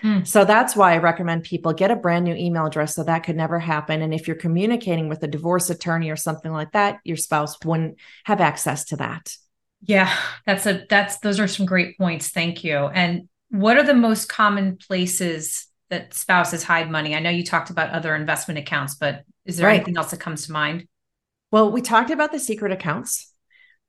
Mm. 0.04 0.26
So 0.26 0.44
that's 0.44 0.76
why 0.76 0.92
I 0.92 0.98
recommend 0.98 1.44
people 1.44 1.72
get 1.72 1.90
a 1.90 1.96
brand 1.96 2.24
new 2.24 2.34
email 2.34 2.66
address 2.66 2.94
so 2.94 3.04
that 3.04 3.24
could 3.24 3.36
never 3.36 3.58
happen. 3.58 4.02
And 4.02 4.12
if 4.12 4.28
you're 4.28 4.36
communicating 4.36 5.08
with 5.08 5.22
a 5.22 5.26
divorce 5.26 5.70
attorney 5.70 6.10
or 6.10 6.16
something 6.16 6.52
like 6.52 6.72
that, 6.72 6.98
your 7.04 7.16
spouse 7.16 7.56
wouldn't 7.64 7.96
have 8.24 8.40
access 8.40 8.84
to 8.86 8.96
that. 8.96 9.34
Yeah, 9.80 10.14
that's 10.46 10.66
a 10.66 10.84
that's 10.88 11.18
those 11.18 11.40
are 11.40 11.48
some 11.48 11.66
great 11.66 11.96
points. 11.96 12.28
Thank 12.28 12.64
you. 12.64 12.76
And 12.76 13.28
what 13.48 13.76
are 13.76 13.82
the 13.82 13.94
most 13.94 14.28
common 14.28 14.76
places 14.76 15.66
that 15.88 16.12
spouses 16.12 16.62
hide 16.62 16.90
money? 16.90 17.14
I 17.14 17.20
know 17.20 17.30
you 17.30 17.44
talked 17.44 17.70
about 17.70 17.90
other 17.90 18.14
investment 18.14 18.58
accounts, 18.58 18.96
but 18.96 19.24
is 19.46 19.56
there 19.56 19.68
right. 19.68 19.76
anything 19.76 19.96
else 19.96 20.10
that 20.10 20.20
comes 20.20 20.46
to 20.46 20.52
mind? 20.52 20.86
Well, 21.50 21.70
we 21.70 21.80
talked 21.80 22.10
about 22.10 22.32
the 22.32 22.38
secret 22.38 22.72
accounts. 22.72 23.32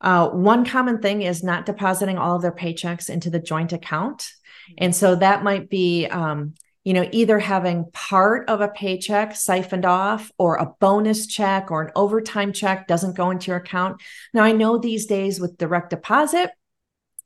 Uh, 0.02 0.30
one 0.30 0.66
common 0.66 1.02
thing 1.02 1.22
is 1.22 1.44
not 1.44 1.66
depositing 1.66 2.18
all 2.18 2.36
of 2.36 2.42
their 2.42 2.52
paychecks 2.52 3.10
into 3.10 3.30
the 3.30 3.40
joint 3.40 3.74
account. 3.74 4.28
And 4.78 4.96
so 4.96 5.16
that 5.16 5.44
might 5.44 5.70
be, 5.70 6.06
um, 6.08 6.54
you 6.84 6.94
know, 6.94 7.10
either 7.12 7.40
having 7.40 7.90
part 7.94 8.48
of 8.50 8.62
a 8.62 8.68
paycheck 8.68 9.36
siphoned 9.36 9.86
off 9.86 10.32
or 10.38 10.58
a 10.58 10.72
bonus 10.80 11.26
check 11.26 11.72
or 11.72 11.82
an 11.82 11.92
overtime 11.96 12.54
check 12.54 12.88
doesn't 12.88 13.18
go 13.18 13.32
into 13.32 13.48
your 13.48 13.58
account. 13.58 14.02
Now, 14.34 14.44
I 14.44 14.52
know 14.52 14.78
these 14.78 15.08
days 15.08 15.40
with 15.40 15.58
direct 15.58 15.90
deposit, 15.90 16.52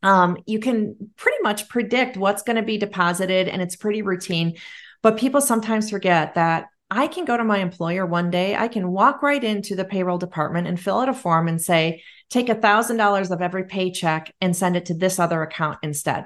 um, 0.01 0.37
you 0.45 0.59
can 0.59 1.11
pretty 1.17 1.39
much 1.43 1.67
predict 1.67 2.15
what's 2.15 2.43
going 2.43 2.55
to 2.55 2.61
be 2.61 2.77
deposited 2.77 3.49
and 3.49 3.61
it's 3.61 3.75
pretty 3.75 4.01
routine. 4.01 4.55
But 5.01 5.17
people 5.17 5.41
sometimes 5.41 5.89
forget 5.89 6.35
that 6.35 6.67
I 6.91 7.07
can 7.07 7.25
go 7.25 7.37
to 7.37 7.43
my 7.43 7.59
employer 7.59 8.05
one 8.05 8.31
day, 8.31 8.55
I 8.55 8.67
can 8.67 8.91
walk 8.91 9.21
right 9.21 9.43
into 9.43 9.75
the 9.75 9.85
payroll 9.85 10.17
department 10.17 10.67
and 10.67 10.79
fill 10.79 10.99
out 10.99 11.09
a 11.09 11.13
form 11.13 11.47
and 11.47 11.61
say, 11.61 12.01
take 12.29 12.49
a 12.49 12.55
thousand 12.55 12.97
dollars 12.97 13.29
of 13.29 13.41
every 13.41 13.65
paycheck 13.65 14.33
and 14.41 14.55
send 14.55 14.75
it 14.75 14.85
to 14.87 14.93
this 14.93 15.19
other 15.19 15.43
account 15.43 15.79
instead. 15.83 16.25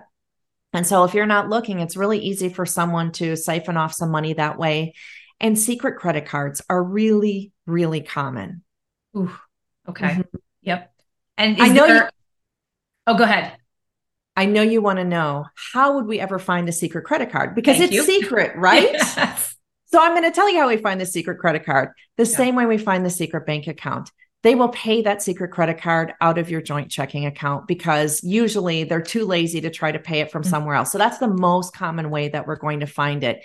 And 0.74 0.88
so 0.88 1.04
if 1.04 1.14
you're 1.14 1.26
not 1.26 1.50
looking, 1.50 1.80
it's 1.80 1.96
really 1.96 2.20
easy 2.20 2.50
for 2.50 2.66
someone 2.66 3.12
to 3.14 3.36
siphon 3.36 3.78
off 3.78 3.94
some 3.94 4.10
money 4.10 4.34
that 4.34 4.58
way. 4.58 4.96
And 5.40 5.58
secret 5.58 6.00
credit 6.00 6.26
cards 6.26 6.62
are 6.70 6.84
really, 6.84 7.52
really 7.66 8.02
common. 8.02 8.64
Ooh, 9.16 9.34
okay. 9.88 10.08
Mm-hmm. 10.08 10.38
Yep. 10.64 10.94
And 11.38 11.62
I 11.62 11.68
know 11.68 11.88
there... 11.88 11.96
you... 11.96 12.10
Oh, 13.08 13.18
go 13.18 13.24
ahead. 13.24 13.54
I 14.36 14.46
know 14.46 14.64
you 14.64 14.82
want 14.82 14.98
to 14.98 15.06
know 15.06 15.46
how 15.74 15.96
would 15.96 16.06
we 16.08 16.20
ever 16.20 16.40
find 16.40 16.68
a 16.68 16.72
secret 16.72 17.04
credit 17.06 17.32
card 17.32 17.54
because 17.54 17.78
Thank 17.78 17.92
it's 17.92 17.96
you. 17.96 18.04
secret, 18.04 18.54
right? 18.56 18.94
yes. 18.94 19.56
So 19.86 20.02
I'm 20.02 20.14
going 20.14 20.24
to 20.24 20.32
tell 20.32 20.50
you 20.52 20.60
how 20.60 20.68
we 20.68 20.78
find 20.78 21.00
the 21.00 21.06
secret 21.06 21.38
credit 21.38 21.66
card. 21.66 21.90
The 22.18 22.26
yeah. 22.26 22.36
same 22.36 22.56
way 22.56 22.66
we 22.66 22.80
find 22.80 23.06
the 23.06 23.12
secret 23.12 23.46
bank 23.46 23.68
account 23.68 24.10
they 24.44 24.56
will 24.56 24.70
pay 24.70 25.02
that 25.02 25.24
secret 25.24 25.52
credit 25.52 25.82
card 25.82 26.14
out 26.22 26.38
of 26.38 26.50
your 26.50 26.62
joint 26.62 26.92
checking 26.92 27.26
account 27.26 27.66
because 27.66 28.24
usually 28.24 28.84
they're 28.84 29.02
too 29.02 29.26
lazy 29.26 29.62
to 29.62 29.70
try 29.70 29.92
to 29.92 30.00
pay 30.00 30.20
it 30.20 30.32
from 30.32 30.44
mm-hmm. 30.44 30.52
somewhere 30.52 30.76
else. 30.76 30.92
So 30.92 30.98
that's 30.98 31.18
the 31.18 31.30
most 31.30 31.74
common 31.74 32.10
way 32.10 32.28
that 32.28 32.46
we're 32.46 32.58
going 32.58 32.82
to 32.82 32.86
find 32.86 33.24
it. 33.24 33.42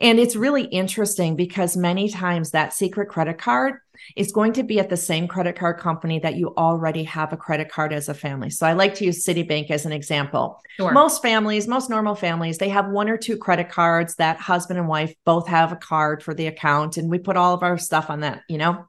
And 0.00 0.18
it's 0.18 0.34
really 0.34 0.64
interesting 0.64 1.36
because 1.36 1.76
many 1.76 2.08
times 2.08 2.52
that 2.52 2.72
secret 2.72 3.10
credit 3.10 3.36
card 3.36 3.74
is 4.16 4.32
going 4.32 4.54
to 4.54 4.62
be 4.62 4.78
at 4.78 4.88
the 4.88 4.96
same 4.96 5.28
credit 5.28 5.56
card 5.56 5.76
company 5.76 6.18
that 6.20 6.36
you 6.36 6.54
already 6.56 7.04
have 7.04 7.34
a 7.34 7.36
credit 7.36 7.70
card 7.70 7.92
as 7.92 8.08
a 8.08 8.14
family. 8.14 8.48
So 8.48 8.66
I 8.66 8.72
like 8.72 8.94
to 8.94 9.04
use 9.04 9.22
Citibank 9.22 9.70
as 9.70 9.84
an 9.84 9.92
example. 9.92 10.58
Sure. 10.78 10.90
Most 10.92 11.20
families, 11.20 11.68
most 11.68 11.90
normal 11.90 12.14
families, 12.14 12.56
they 12.56 12.70
have 12.70 12.88
one 12.88 13.10
or 13.10 13.18
two 13.18 13.36
credit 13.36 13.68
cards 13.68 14.14
that 14.14 14.40
husband 14.40 14.78
and 14.78 14.88
wife 14.88 15.14
both 15.26 15.46
have 15.48 15.70
a 15.70 15.76
card 15.76 16.22
for 16.22 16.32
the 16.32 16.46
account 16.46 16.96
and 16.96 17.10
we 17.10 17.18
put 17.18 17.36
all 17.36 17.52
of 17.52 17.62
our 17.62 17.76
stuff 17.76 18.08
on 18.08 18.20
that, 18.20 18.40
you 18.48 18.56
know 18.56 18.86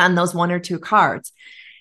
on 0.00 0.14
those 0.14 0.34
one 0.34 0.50
or 0.50 0.58
two 0.58 0.78
cards. 0.78 1.32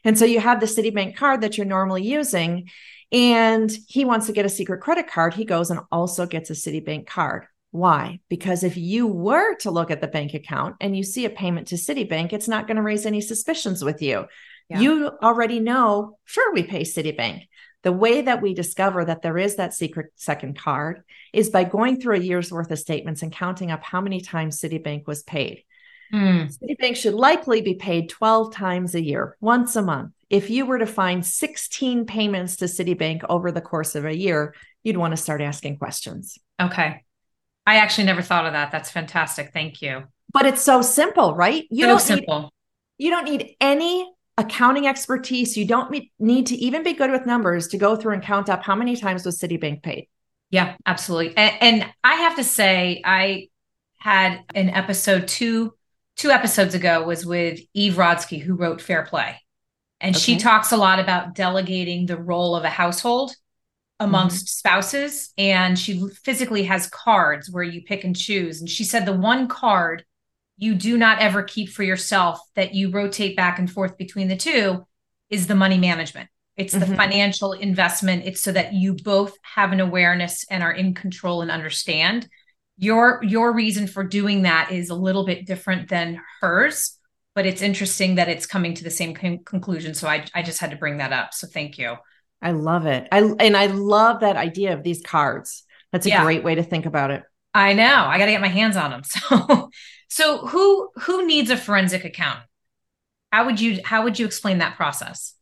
And 0.04 0.18
so 0.18 0.26
you 0.26 0.40
have 0.40 0.60
the 0.60 0.66
Citibank 0.66 1.16
card 1.16 1.42
that 1.42 1.58
you're 1.58 1.66
normally 1.66 2.04
using, 2.04 2.70
and 3.12 3.72
he 3.88 4.06
wants 4.06 4.28
to 4.28 4.34
get 4.34 4.46
a 4.46 4.50
secret 4.50 4.82
credit 4.82 5.08
card. 5.10 5.34
He 5.34 5.46
goes 5.46 5.72
and 5.72 5.82
also 5.92 6.26
gets 6.26 6.50
a 6.50 6.54
Citibank 6.54 7.08
card. 7.08 7.46
Why? 7.72 8.20
Because 8.30 8.64
if 8.64 8.78
you 8.78 9.08
were 9.08 9.56
to 9.58 9.72
look 9.72 9.92
at 9.92 10.02
the 10.02 10.08
bank 10.08 10.34
account 10.34 10.78
and 10.82 10.98
you 10.98 11.04
see 11.04 11.26
a 11.26 11.30
payment 11.30 11.68
to 11.68 11.76
Citibank, 11.76 12.34
it's 12.34 12.48
not 12.48 12.66
going 12.66 12.78
to 12.78 12.84
raise 12.84 13.06
any 13.06 13.22
suspicions 13.22 13.84
with 13.84 14.02
you. 14.02 14.26
Yeah. 14.70 14.80
You 14.80 15.12
already 15.22 15.60
know, 15.60 16.18
sure, 16.26 16.54
we 16.54 16.64
pay 16.64 16.82
Citibank. 16.82 17.48
The 17.84 17.92
way 17.92 18.22
that 18.22 18.42
we 18.42 18.54
discover 18.54 19.06
that 19.06 19.22
there 19.22 19.38
is 19.38 19.56
that 19.56 19.74
secret 19.74 20.12
second 20.16 20.58
card 20.60 21.04
is 21.32 21.50
by 21.50 21.64
going 21.64 22.00
through 22.00 22.16
a 22.16 22.20
year's 22.20 22.52
worth 22.52 22.72
of 22.72 22.80
statements 22.80 23.22
and 23.22 23.32
counting 23.32 23.72
up 23.72 23.84
how 23.84 24.02
many 24.02 24.22
times 24.22 24.60
Citibank 24.60 25.08
was 25.08 25.24
paid. 25.24 25.64
Mm. 26.14 26.56
Citibank 26.58 26.96
should 26.96 27.14
likely 27.14 27.62
be 27.62 27.76
paid 27.76 28.10
12 28.10 28.54
times 28.54 28.96
a 28.96 29.02
year, 29.02 29.38
once 29.40 29.76
a 29.76 29.82
month. 29.82 30.14
If 30.30 30.50
you 30.50 30.66
were 30.66 30.80
to 30.80 30.86
find 30.86 31.26
16 31.26 32.06
payments 32.06 32.58
to 32.58 32.66
Citibank 32.66 33.24
over 33.30 33.52
the 33.52 33.62
course 33.62 33.96
of 33.96 34.06
a 34.06 34.16
year, 34.16 34.56
you'd 34.84 34.98
want 34.98 35.12
to 35.12 35.18
start 35.18 35.42
asking 35.42 35.78
questions. 35.78 36.38
Okay. 36.62 37.04
I 37.66 37.76
actually 37.78 38.06
never 38.06 38.22
thought 38.22 38.46
of 38.46 38.54
that. 38.54 38.72
That's 38.72 38.90
fantastic. 38.90 39.52
Thank 39.54 39.82
you. 39.82 40.04
But 40.32 40.46
it's 40.46 40.62
so 40.62 40.82
simple, 40.82 41.36
right? 41.36 41.66
You 41.70 41.84
so 41.84 41.88
don't 41.88 42.02
simple. 42.02 42.42
Need, 42.42 43.06
you 43.06 43.12
don't 43.12 43.26
need 43.26 43.56
any 43.60 44.12
accounting 44.38 44.88
expertise. 44.88 45.58
You 45.58 45.66
don't 45.66 45.96
need 46.20 46.48
to 46.48 46.56
even 46.56 46.84
be 46.84 46.94
good 46.94 47.12
with 47.12 47.26
numbers 47.26 47.68
to 47.70 47.78
go 47.78 47.96
through 47.96 48.14
and 48.14 48.24
count 48.24 48.50
up 48.50 48.64
how 48.64 48.76
many 48.76 48.96
times 48.96 49.26
was 49.26 49.40
Citibank 49.40 49.84
paid. 49.84 50.08
Yeah, 50.50 50.76
absolutely. 50.86 51.38
And, 51.38 51.56
and 51.62 51.94
I 52.04 52.16
have 52.16 52.38
to 52.38 52.44
say, 52.44 53.02
I 53.06 53.50
had 53.98 54.40
an 54.56 54.70
episode 54.70 55.28
two 55.28 55.74
two 56.20 56.32
episodes 56.32 56.76
ago 56.76 57.02
was 57.04 57.26
with 57.26 57.62
Eve 57.74 57.94
Rodsky, 57.94 58.42
who 58.42 58.54
wrote 58.54 58.82
Fair 58.82 59.04
Play. 59.04 59.40
And 60.02 60.14
okay. 60.14 60.22
she 60.22 60.38
talks 60.38 60.74
a 60.74 60.78
lot 60.78 61.00
about 61.00 61.34
delegating 61.34 62.06
the 62.06 62.18
role 62.18 62.58
of 62.58 62.66
a 62.66 62.70
household 62.70 63.34
amongst 64.02 64.46
mm-hmm. 64.46 64.48
spouses. 64.48 65.34
And 65.38 65.80
she 65.80 66.06
physically 66.24 66.64
has 66.64 66.90
cards 66.90 67.50
where 67.50 67.64
you 67.64 67.84
pick 67.84 68.04
and 68.04 68.16
choose. 68.16 68.60
And 68.60 68.70
she 68.70 68.84
said 68.84 69.06
the 69.06 69.14
one 69.14 69.48
card 69.48 70.04
you 70.58 70.76
do 70.76 70.98
not 70.98 71.20
ever 71.20 71.42
keep 71.42 71.70
for 71.70 71.84
yourself 71.84 72.42
that 72.56 72.74
you 72.74 72.92
rotate 72.92 73.38
back 73.38 73.58
and 73.58 73.72
forth 73.72 73.98
between 73.98 74.28
the 74.28 74.36
two 74.36 74.86
is 75.30 75.48
the 75.48 75.56
money 75.56 75.78
management. 75.78 76.28
It's 76.58 76.76
mm-hmm. 76.76 76.92
the 76.92 76.98
financial 76.98 77.54
investment. 77.54 78.26
It's 78.26 78.42
so 78.42 78.52
that 78.52 78.74
you 78.74 78.94
both 78.94 79.38
have 79.44 79.72
an 79.72 79.80
awareness 79.80 80.46
and 80.50 80.64
are 80.64 80.74
in 80.74 80.94
control 80.94 81.42
and 81.42 81.50
understand 81.50 82.28
your 82.80 83.22
your 83.24 83.54
reason 83.54 83.88
for 83.88 84.04
doing 84.04 84.44
that 84.44 84.72
is 84.72 84.90
a 84.90 84.96
little 84.96 85.26
bit 85.26 85.46
different 85.46 85.90
than 85.90 86.20
hers 86.42 87.00
but 87.36 87.46
it's 87.46 87.62
interesting 87.62 88.16
that 88.16 88.28
it's 88.28 88.46
coming 88.46 88.74
to 88.74 88.84
the 88.84 88.92
same 88.92 89.14
con- 89.14 89.40
conclusion. 89.46 89.94
So 89.94 90.10
I, 90.10 90.26
I 90.36 90.42
just 90.42 90.60
had 90.60 90.72
to 90.72 90.76
bring 90.76 90.98
that 90.98 91.14
up. 91.14 91.34
So 91.34 91.48
thank 91.48 91.78
you. 91.78 91.96
I 92.42 92.52
love 92.52 92.86
it. 92.86 93.08
I 93.14 93.20
and 93.40 93.56
i 93.56 93.68
love 93.68 94.20
that 94.22 94.36
idea 94.36 94.74
of 94.74 94.84
these 94.84 95.02
cards. 95.02 95.64
That's 95.94 96.06
a 96.06 96.10
yeah. 96.10 96.24
great 96.24 96.44
way 96.44 96.56
to 96.56 96.64
think 96.64 96.86
about 96.86 97.12
it. 97.12 97.24
I 97.54 97.72
know. 97.72 98.06
I 98.06 98.18
got 98.18 98.26
to 98.26 98.32
get 98.32 98.42
my 98.42 98.48
hands 98.48 98.76
on 98.76 98.92
them 98.92 99.04
so 99.06 99.70
so 100.10 100.48
who 100.48 100.90
who 101.04 101.26
needs 101.26 101.50
a 101.50 101.56
forensic 101.56 102.04
account 102.04 102.42
how 103.32 103.46
would 103.46 103.62
you 103.62 103.80
how 103.86 104.04
would 104.04 104.20
you 104.20 104.26
explain 104.26 104.58
that 104.58 104.76
process? 104.76 105.34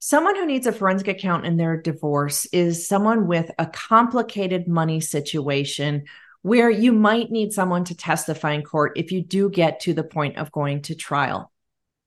Someone 0.00 0.34
who 0.34 0.46
needs 0.46 0.66
a 0.66 0.72
forensic 0.72 1.06
account 1.06 1.46
in 1.46 1.58
their 1.58 1.80
divorce 1.80 2.46
is 2.46 2.88
someone 2.88 3.26
with 3.28 3.50
a 3.58 3.66
complicated 3.66 4.66
money 4.66 5.00
situation 5.00 6.06
where 6.42 6.70
you 6.70 6.92
might 6.92 7.30
need 7.30 7.52
someone 7.52 7.84
to 7.84 7.96
testify 7.96 8.52
in 8.52 8.62
court 8.62 8.92
if 8.96 9.12
you 9.12 9.22
do 9.22 9.50
get 9.50 9.80
to 9.80 9.92
the 9.92 10.04
point 10.04 10.38
of 10.38 10.52
going 10.52 10.82
to 10.82 10.94
trial. 10.94 11.52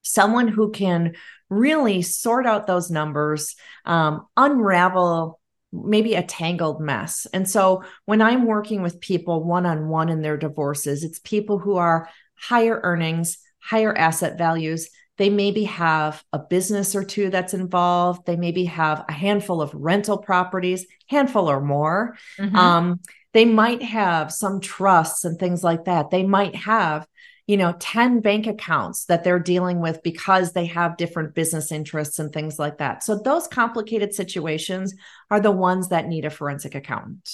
Someone 0.02 0.48
who 0.48 0.72
can 0.72 1.15
really 1.50 2.02
sort 2.02 2.46
out 2.46 2.67
those 2.67 2.89
numbers, 2.89 3.56
um, 3.86 4.26
unravel 4.36 5.39
maybe 5.74 6.13
a 6.13 6.24
tangled 6.24 6.80
mess. 6.80 7.26
And 7.34 7.50
so 7.50 7.84
when 8.06 8.22
I'm 8.22 8.46
working 8.46 8.82
with 8.82 9.00
people 9.00 9.43
one 9.43 9.65
on 9.65 9.88
one 9.89 10.10
in 10.10 10.22
their 10.22 10.38
divorces, 10.38 11.04
it's 11.04 11.19
people 11.19 11.58
who 11.58 11.78
are 11.78 12.10
higher 12.36 12.80
earnings, 12.84 13.39
higher 13.60 13.96
asset 13.96 14.38
values. 14.38 14.89
They 15.17 15.30
maybe 15.30 15.63
have 15.65 16.24
a 16.32 16.39
business 16.39 16.96
or 16.96 17.04
two 17.04 17.30
that's 17.30 17.54
involved. 17.54 18.26
They 18.26 18.36
maybe 18.36 18.65
have 18.65 19.06
a 19.08 19.13
handful 19.13 19.62
of 19.62 19.74
rental 19.74 20.17
properties, 20.17 20.86
handful 21.08 21.50
or 21.50 21.62
more. 21.62 22.17
Mm-hmm. 22.39 22.56
Um, 22.56 23.00
they 23.34 23.46
might 23.46 23.82
have 23.82 24.32
some 24.32 24.60
trusts 24.62 25.26
and 25.26 25.38
things 25.38 25.63
like 25.63 25.86
that. 25.86 26.12
They 26.12 26.24
might 26.24 26.56
have, 26.56 27.08
you 27.48 27.58
know, 27.58 27.76
10 27.80 28.22
bank 28.22 28.46
accounts 28.48 29.06
that 29.06 29.24
they're 29.24 29.39
dealing 29.39 29.82
with 29.82 30.04
because 30.04 30.54
they 30.54 30.67
have 30.67 30.98
different 30.98 31.34
business 31.34 31.72
interests 31.72 32.19
and 32.19 32.32
things 32.32 32.60
like 32.60 32.78
that. 32.78 33.04
So 33.04 33.19
those 33.19 33.48
complicated 33.48 34.13
situations 34.13 34.93
are 35.32 35.39
the 35.39 35.52
ones 35.52 35.89
that 35.89 36.08
need 36.08 36.26
a 36.26 36.30
forensic 36.30 36.76
accountant. 36.76 37.28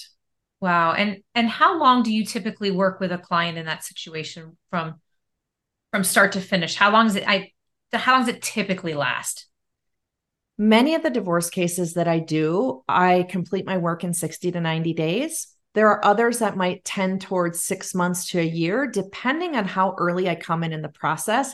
Wow. 0.62 0.94
And 0.94 1.22
and 1.36 1.50
how 1.50 1.80
long 1.80 2.04
do 2.04 2.14
you 2.14 2.26
typically 2.26 2.72
work 2.72 3.00
with 3.00 3.12
a 3.12 3.18
client 3.18 3.58
in 3.58 3.66
that 3.66 3.84
situation 3.84 4.58
from 4.70 5.02
from 5.92 6.04
start 6.04 6.34
to 6.34 6.42
finish? 6.42 6.76
How 6.76 6.92
long 6.92 7.08
is 7.08 7.16
it 7.16 7.24
I 7.28 7.52
how 7.94 8.14
long 8.14 8.26
does 8.26 8.36
it 8.36 8.42
typically 8.42 8.94
last? 8.94 9.48
Many 10.58 10.96
of 10.96 11.04
the 11.04 11.10
divorce 11.10 11.50
cases 11.50 11.94
that 11.94 12.10
I 12.10 12.20
do, 12.20 12.84
I 12.88 13.26
complete 13.30 13.66
my 13.66 13.78
work 13.78 14.04
in 14.04 14.14
60 14.14 14.52
to 14.52 14.60
90 14.60 14.94
days. 14.94 15.56
There 15.76 15.88
are 15.88 16.04
others 16.04 16.40
that 16.40 16.58
might 16.58 16.84
tend 16.84 17.22
towards 17.22 17.64
six 17.64 17.94
months 17.94 18.28
to 18.30 18.40
a 18.40 18.44
year, 18.44 18.88
depending 18.88 19.56
on 19.56 19.66
how 19.66 19.96
early 19.98 20.28
I 20.30 20.36
come 20.36 20.64
in 20.64 20.74
in 20.74 20.82
the 20.82 20.90
process. 20.90 21.54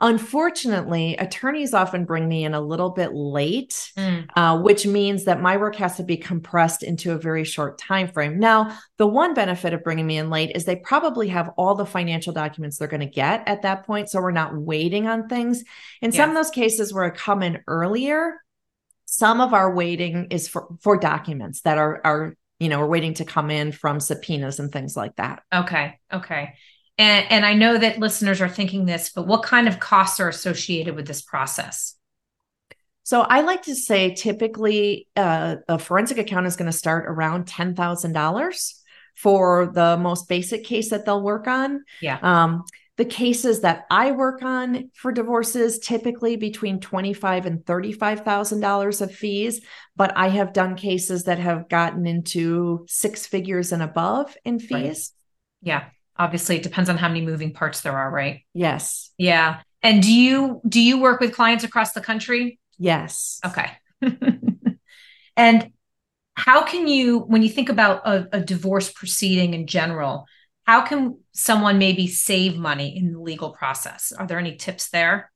Unfortunately, 0.00 1.16
attorneys 1.16 1.74
often 1.74 2.04
bring 2.04 2.28
me 2.28 2.44
in 2.44 2.54
a 2.54 2.60
little 2.60 2.90
bit 2.90 3.14
late, 3.14 3.90
mm. 3.96 4.24
uh, 4.36 4.56
which 4.60 4.86
means 4.86 5.24
that 5.24 5.42
my 5.42 5.56
work 5.56 5.74
has 5.74 5.96
to 5.96 6.04
be 6.04 6.16
compressed 6.16 6.84
into 6.84 7.10
a 7.10 7.18
very 7.18 7.42
short 7.42 7.78
time 7.78 8.06
frame. 8.06 8.38
Now, 8.38 8.78
the 8.96 9.08
one 9.08 9.34
benefit 9.34 9.74
of 9.74 9.82
bringing 9.82 10.06
me 10.06 10.18
in 10.18 10.30
late 10.30 10.52
is 10.54 10.64
they 10.64 10.76
probably 10.76 11.26
have 11.28 11.50
all 11.56 11.74
the 11.74 11.84
financial 11.84 12.32
documents 12.32 12.78
they're 12.78 12.86
going 12.86 13.00
to 13.00 13.06
get 13.06 13.42
at 13.48 13.62
that 13.62 13.86
point, 13.86 14.08
so 14.08 14.20
we're 14.20 14.30
not 14.30 14.56
waiting 14.56 15.08
on 15.08 15.26
things. 15.26 15.64
In 16.00 16.12
some 16.12 16.30
of 16.30 16.36
those 16.36 16.50
cases 16.50 16.94
where 16.94 17.04
I 17.04 17.10
come 17.10 17.42
in 17.42 17.64
earlier, 17.66 18.36
some 19.04 19.40
of 19.40 19.52
our 19.52 19.74
waiting 19.74 20.28
is 20.30 20.46
for 20.46 20.68
for 20.80 20.96
documents 20.96 21.62
that 21.62 21.76
are 21.76 22.00
are 22.04 22.36
you 22.58 22.68
know, 22.68 22.80
we're 22.80 22.86
waiting 22.86 23.14
to 23.14 23.24
come 23.24 23.50
in 23.50 23.72
from 23.72 24.00
subpoenas 24.00 24.58
and 24.58 24.72
things 24.72 24.96
like 24.96 25.16
that. 25.16 25.42
Okay. 25.54 25.98
Okay. 26.12 26.54
And, 26.98 27.26
and 27.30 27.46
I 27.46 27.54
know 27.54 27.78
that 27.78 27.98
listeners 27.98 28.40
are 28.40 28.48
thinking 28.48 28.84
this, 28.84 29.10
but 29.14 29.26
what 29.26 29.44
kind 29.44 29.68
of 29.68 29.78
costs 29.78 30.18
are 30.18 30.28
associated 30.28 30.96
with 30.96 31.06
this 31.06 31.22
process? 31.22 31.94
So 33.04 33.22
I 33.22 33.40
like 33.40 33.62
to 33.62 33.74
say 33.74 34.14
typically 34.14 35.08
uh, 35.16 35.56
a 35.68 35.78
forensic 35.78 36.18
account 36.18 36.46
is 36.46 36.56
going 36.56 36.70
to 36.70 36.76
start 36.76 37.06
around 37.06 37.46
$10,000 37.46 38.74
for 39.14 39.70
the 39.72 39.96
most 39.96 40.28
basic 40.28 40.64
case 40.64 40.90
that 40.90 41.06
they'll 41.06 41.22
work 41.22 41.46
on. 41.46 41.84
Yeah. 42.02 42.18
Um, 42.20 42.64
the 42.98 43.04
cases 43.04 43.60
that 43.60 43.86
I 43.90 44.10
work 44.10 44.42
on 44.42 44.90
for 44.92 45.12
divorces 45.12 45.78
typically 45.78 46.36
between 46.36 46.80
twenty-five 46.80 47.46
and 47.46 47.64
thirty-five 47.64 48.24
thousand 48.24 48.60
dollars 48.60 49.00
of 49.00 49.14
fees, 49.14 49.62
but 49.96 50.12
I 50.16 50.28
have 50.28 50.52
done 50.52 50.74
cases 50.74 51.24
that 51.24 51.38
have 51.38 51.68
gotten 51.68 52.06
into 52.06 52.84
six 52.88 53.24
figures 53.24 53.72
and 53.72 53.82
above 53.82 54.36
in 54.44 54.58
fees. 54.58 55.12
Right. 55.62 55.68
Yeah, 55.68 55.84
obviously, 56.16 56.56
it 56.56 56.64
depends 56.64 56.90
on 56.90 56.98
how 56.98 57.08
many 57.08 57.24
moving 57.24 57.54
parts 57.54 57.80
there 57.80 57.96
are, 57.96 58.10
right? 58.10 58.42
Yes. 58.52 59.10
Yeah. 59.16 59.60
And 59.82 60.02
do 60.02 60.12
you 60.12 60.60
do 60.68 60.80
you 60.80 61.00
work 61.00 61.20
with 61.20 61.34
clients 61.34 61.64
across 61.64 61.92
the 61.92 62.00
country? 62.00 62.58
Yes. 62.78 63.40
Okay. 63.46 63.70
and 65.36 65.72
how 66.34 66.64
can 66.64 66.86
you, 66.86 67.18
when 67.18 67.42
you 67.42 67.48
think 67.48 67.68
about 67.68 68.06
a, 68.06 68.28
a 68.32 68.40
divorce 68.40 68.92
proceeding 68.92 69.54
in 69.54 69.66
general? 69.66 70.26
How 70.68 70.82
can 70.82 71.18
someone 71.32 71.78
maybe 71.78 72.06
save 72.06 72.58
money 72.58 72.94
in 72.94 73.10
the 73.10 73.18
legal 73.18 73.52
process? 73.52 74.12
Are 74.12 74.26
there 74.26 74.38
any 74.38 74.54
tips 74.56 74.90
there? 74.90 75.32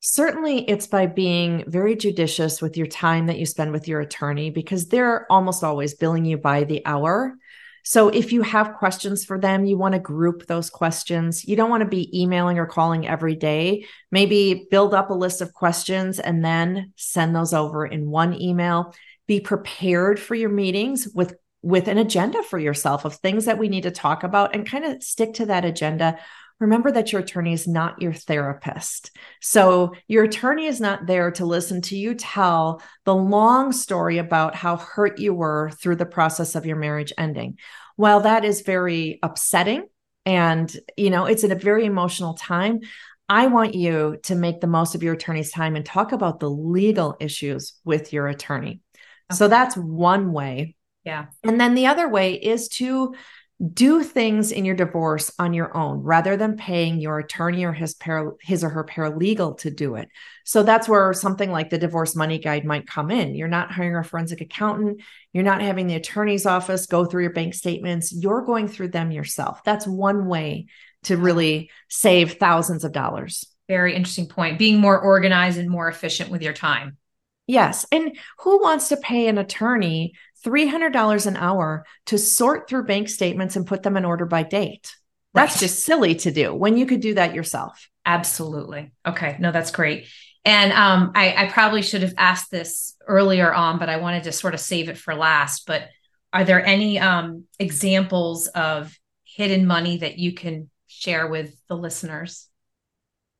Certainly, 0.00 0.60
it's 0.70 0.86
by 0.86 1.04
being 1.04 1.62
very 1.66 1.94
judicious 1.94 2.62
with 2.62 2.78
your 2.78 2.86
time 2.86 3.26
that 3.26 3.38
you 3.38 3.44
spend 3.44 3.70
with 3.70 3.86
your 3.86 4.00
attorney 4.00 4.48
because 4.48 4.88
they're 4.88 5.30
almost 5.30 5.62
always 5.62 5.92
billing 5.92 6.24
you 6.24 6.38
by 6.38 6.64
the 6.64 6.80
hour. 6.86 7.34
So, 7.84 8.08
if 8.08 8.32
you 8.32 8.40
have 8.40 8.76
questions 8.76 9.26
for 9.26 9.38
them, 9.38 9.66
you 9.66 9.76
want 9.76 9.92
to 9.92 10.00
group 10.00 10.46
those 10.46 10.70
questions. 10.70 11.46
You 11.46 11.54
don't 11.54 11.68
want 11.68 11.82
to 11.82 11.88
be 11.88 12.18
emailing 12.18 12.58
or 12.58 12.64
calling 12.64 13.06
every 13.06 13.36
day. 13.36 13.84
Maybe 14.10 14.66
build 14.70 14.94
up 14.94 15.10
a 15.10 15.14
list 15.14 15.42
of 15.42 15.52
questions 15.52 16.18
and 16.18 16.42
then 16.42 16.94
send 16.96 17.36
those 17.36 17.52
over 17.52 17.84
in 17.84 18.08
one 18.08 18.40
email. 18.40 18.94
Be 19.26 19.40
prepared 19.40 20.18
for 20.18 20.34
your 20.34 20.48
meetings 20.48 21.08
with 21.14 21.34
with 21.64 21.88
an 21.88 21.96
agenda 21.96 22.42
for 22.42 22.58
yourself 22.58 23.06
of 23.06 23.14
things 23.14 23.46
that 23.46 23.56
we 23.56 23.70
need 23.70 23.84
to 23.84 23.90
talk 23.90 24.22
about 24.22 24.54
and 24.54 24.68
kind 24.68 24.84
of 24.84 25.02
stick 25.02 25.32
to 25.32 25.46
that 25.46 25.64
agenda. 25.64 26.18
Remember 26.60 26.92
that 26.92 27.10
your 27.10 27.22
attorney 27.22 27.54
is 27.54 27.66
not 27.66 28.02
your 28.02 28.12
therapist. 28.12 29.10
So, 29.40 29.94
your 30.06 30.24
attorney 30.24 30.66
is 30.66 30.78
not 30.78 31.06
there 31.06 31.30
to 31.32 31.46
listen 31.46 31.80
to 31.82 31.96
you 31.96 32.14
tell 32.14 32.82
the 33.06 33.14
long 33.14 33.72
story 33.72 34.18
about 34.18 34.54
how 34.54 34.76
hurt 34.76 35.18
you 35.18 35.32
were 35.32 35.70
through 35.80 35.96
the 35.96 36.06
process 36.06 36.54
of 36.54 36.66
your 36.66 36.76
marriage 36.76 37.14
ending. 37.16 37.58
While 37.96 38.20
that 38.20 38.44
is 38.44 38.60
very 38.60 39.18
upsetting 39.22 39.86
and, 40.26 40.70
you 40.98 41.08
know, 41.08 41.24
it's 41.24 41.44
in 41.44 41.50
a 41.50 41.56
very 41.56 41.86
emotional 41.86 42.34
time, 42.34 42.80
I 43.26 43.46
want 43.46 43.74
you 43.74 44.18
to 44.24 44.34
make 44.34 44.60
the 44.60 44.66
most 44.66 44.94
of 44.94 45.02
your 45.02 45.14
attorney's 45.14 45.50
time 45.50 45.76
and 45.76 45.84
talk 45.84 46.12
about 46.12 46.40
the 46.40 46.50
legal 46.50 47.16
issues 47.20 47.72
with 47.84 48.12
your 48.12 48.28
attorney. 48.28 48.80
Okay. 49.32 49.38
So, 49.38 49.48
that's 49.48 49.78
one 49.78 50.30
way 50.30 50.76
yeah. 51.04 51.26
And 51.42 51.60
then 51.60 51.74
the 51.74 51.86
other 51.86 52.08
way 52.08 52.34
is 52.34 52.68
to 52.68 53.14
do 53.72 54.02
things 54.02 54.50
in 54.50 54.64
your 54.64 54.74
divorce 54.74 55.32
on 55.38 55.54
your 55.54 55.74
own 55.76 56.00
rather 56.00 56.36
than 56.36 56.56
paying 56.56 57.00
your 57.00 57.20
attorney 57.20 57.64
or 57.64 57.72
his 57.72 57.94
para, 57.94 58.32
his 58.40 58.64
or 58.64 58.68
her 58.68 58.84
paralegal 58.84 59.56
to 59.58 59.70
do 59.70 59.94
it. 59.94 60.08
So 60.44 60.64
that's 60.64 60.88
where 60.88 61.12
something 61.12 61.52
like 61.52 61.70
the 61.70 61.78
divorce 61.78 62.16
money 62.16 62.38
guide 62.38 62.64
might 62.64 62.88
come 62.88 63.12
in. 63.12 63.34
You're 63.34 63.46
not 63.46 63.70
hiring 63.70 63.96
a 63.96 64.02
forensic 64.02 64.40
accountant, 64.40 65.02
you're 65.32 65.44
not 65.44 65.62
having 65.62 65.86
the 65.86 65.94
attorney's 65.94 66.46
office 66.46 66.86
go 66.86 67.04
through 67.04 67.22
your 67.22 67.32
bank 67.32 67.54
statements, 67.54 68.12
you're 68.12 68.42
going 68.42 68.66
through 68.66 68.88
them 68.88 69.12
yourself. 69.12 69.62
That's 69.62 69.86
one 69.86 70.26
way 70.26 70.66
to 71.04 71.16
really 71.16 71.70
save 71.88 72.34
thousands 72.34 72.84
of 72.84 72.92
dollars. 72.92 73.44
Very 73.68 73.94
interesting 73.94 74.26
point. 74.26 74.58
Being 74.58 74.78
more 74.78 74.98
organized 74.98 75.58
and 75.58 75.70
more 75.70 75.88
efficient 75.88 76.30
with 76.30 76.42
your 76.42 76.52
time. 76.52 76.96
Yes. 77.46 77.86
And 77.92 78.16
who 78.40 78.60
wants 78.62 78.88
to 78.88 78.96
pay 78.96 79.28
an 79.28 79.38
attorney 79.38 80.14
$300 80.44 81.26
an 81.26 81.36
hour 81.36 81.84
to 82.06 82.18
sort 82.18 82.68
through 82.68 82.84
bank 82.84 83.08
statements 83.08 83.56
and 83.56 83.66
put 83.66 83.82
them 83.82 83.96
in 83.96 84.04
order 84.04 84.26
by 84.26 84.42
date. 84.42 84.94
That's 85.32 85.56
right. 85.56 85.60
just 85.60 85.84
silly 85.84 86.14
to 86.16 86.30
do 86.30 86.54
when 86.54 86.76
you 86.76 86.86
could 86.86 87.00
do 87.00 87.14
that 87.14 87.34
yourself. 87.34 87.88
Absolutely. 88.06 88.92
Okay. 89.06 89.36
No, 89.40 89.50
that's 89.50 89.70
great. 89.70 90.06
And 90.44 90.72
um, 90.72 91.12
I, 91.14 91.46
I 91.46 91.50
probably 91.50 91.82
should 91.82 92.02
have 92.02 92.14
asked 92.18 92.50
this 92.50 92.96
earlier 93.06 93.52
on, 93.52 93.78
but 93.78 93.88
I 93.88 93.96
wanted 93.96 94.24
to 94.24 94.32
sort 94.32 94.54
of 94.54 94.60
save 94.60 94.88
it 94.88 94.98
for 94.98 95.14
last. 95.14 95.66
But 95.66 95.88
are 96.32 96.44
there 96.44 96.64
any 96.64 96.98
um, 96.98 97.44
examples 97.58 98.46
of 98.48 98.96
hidden 99.24 99.66
money 99.66 99.98
that 99.98 100.18
you 100.18 100.34
can 100.34 100.70
share 100.86 101.26
with 101.26 101.56
the 101.68 101.76
listeners? 101.76 102.48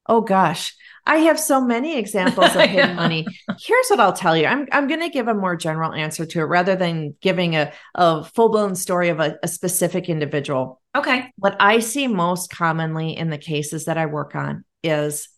Oh 0.06 0.20
gosh, 0.20 0.74
I 1.06 1.18
have 1.18 1.38
so 1.38 1.60
many 1.60 1.98
examples 1.98 2.54
of 2.54 2.62
hidden 2.68 2.96
money. 2.96 3.26
Here's 3.58 3.88
what 3.88 4.00
I'll 4.00 4.12
tell 4.12 4.36
you. 4.36 4.46
I'm 4.46 4.66
I'm 4.72 4.88
going 4.88 5.00
to 5.00 5.10
give 5.10 5.28
a 5.28 5.34
more 5.34 5.56
general 5.56 5.92
answer 5.92 6.24
to 6.24 6.40
it 6.40 6.44
rather 6.44 6.76
than 6.76 7.14
giving 7.20 7.56
a, 7.56 7.72
a 7.94 8.24
full 8.24 8.48
blown 8.48 8.74
story 8.74 9.10
of 9.10 9.20
a, 9.20 9.38
a 9.42 9.48
specific 9.48 10.08
individual. 10.08 10.80
Okay. 10.94 11.30
What 11.36 11.56
I 11.60 11.80
see 11.80 12.06
most 12.06 12.50
commonly 12.50 13.16
in 13.16 13.30
the 13.30 13.38
cases 13.38 13.86
that 13.86 13.98
I 13.98 14.06
work 14.06 14.34
on 14.34 14.64
is 14.82 15.28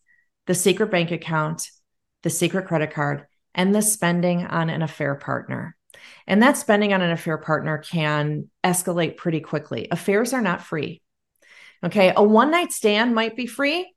the 0.46 0.54
secret 0.54 0.90
bank 0.90 1.10
account, 1.10 1.68
the 2.22 2.30
secret 2.30 2.66
credit 2.66 2.92
card, 2.92 3.26
and 3.54 3.74
the 3.74 3.82
spending 3.82 4.46
on 4.46 4.70
an 4.70 4.82
affair 4.82 5.14
partner. 5.16 5.76
And 6.26 6.42
that 6.42 6.56
spending 6.56 6.92
on 6.92 7.02
an 7.02 7.10
affair 7.10 7.38
partner 7.38 7.78
can 7.78 8.50
escalate 8.62 9.16
pretty 9.16 9.40
quickly. 9.40 9.88
Affairs 9.90 10.32
are 10.32 10.42
not 10.42 10.62
free. 10.62 11.02
Okay. 11.82 12.12
A 12.14 12.22
one 12.22 12.50
night 12.50 12.72
stand 12.72 13.14
might 13.14 13.36
be 13.36 13.46
free, 13.46 13.92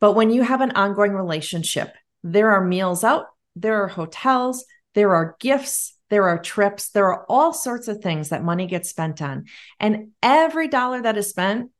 but 0.00 0.12
when 0.12 0.30
you 0.30 0.42
have 0.42 0.60
an 0.60 0.72
ongoing 0.72 1.12
relationship, 1.12 1.94
there 2.22 2.50
are 2.50 2.64
meals 2.64 3.04
out, 3.04 3.26
there 3.56 3.82
are 3.82 3.88
hotels, 3.88 4.64
there 4.94 5.14
are 5.14 5.36
gifts, 5.40 5.94
there 6.10 6.28
are 6.28 6.38
trips, 6.38 6.90
there 6.90 7.06
are 7.12 7.26
all 7.28 7.52
sorts 7.52 7.88
of 7.88 8.00
things 8.00 8.30
that 8.30 8.44
money 8.44 8.66
gets 8.66 8.88
spent 8.88 9.20
on. 9.20 9.46
And 9.78 10.08
every 10.22 10.68
dollar 10.68 11.02
that 11.02 11.16
is 11.16 11.28
spent, 11.28 11.70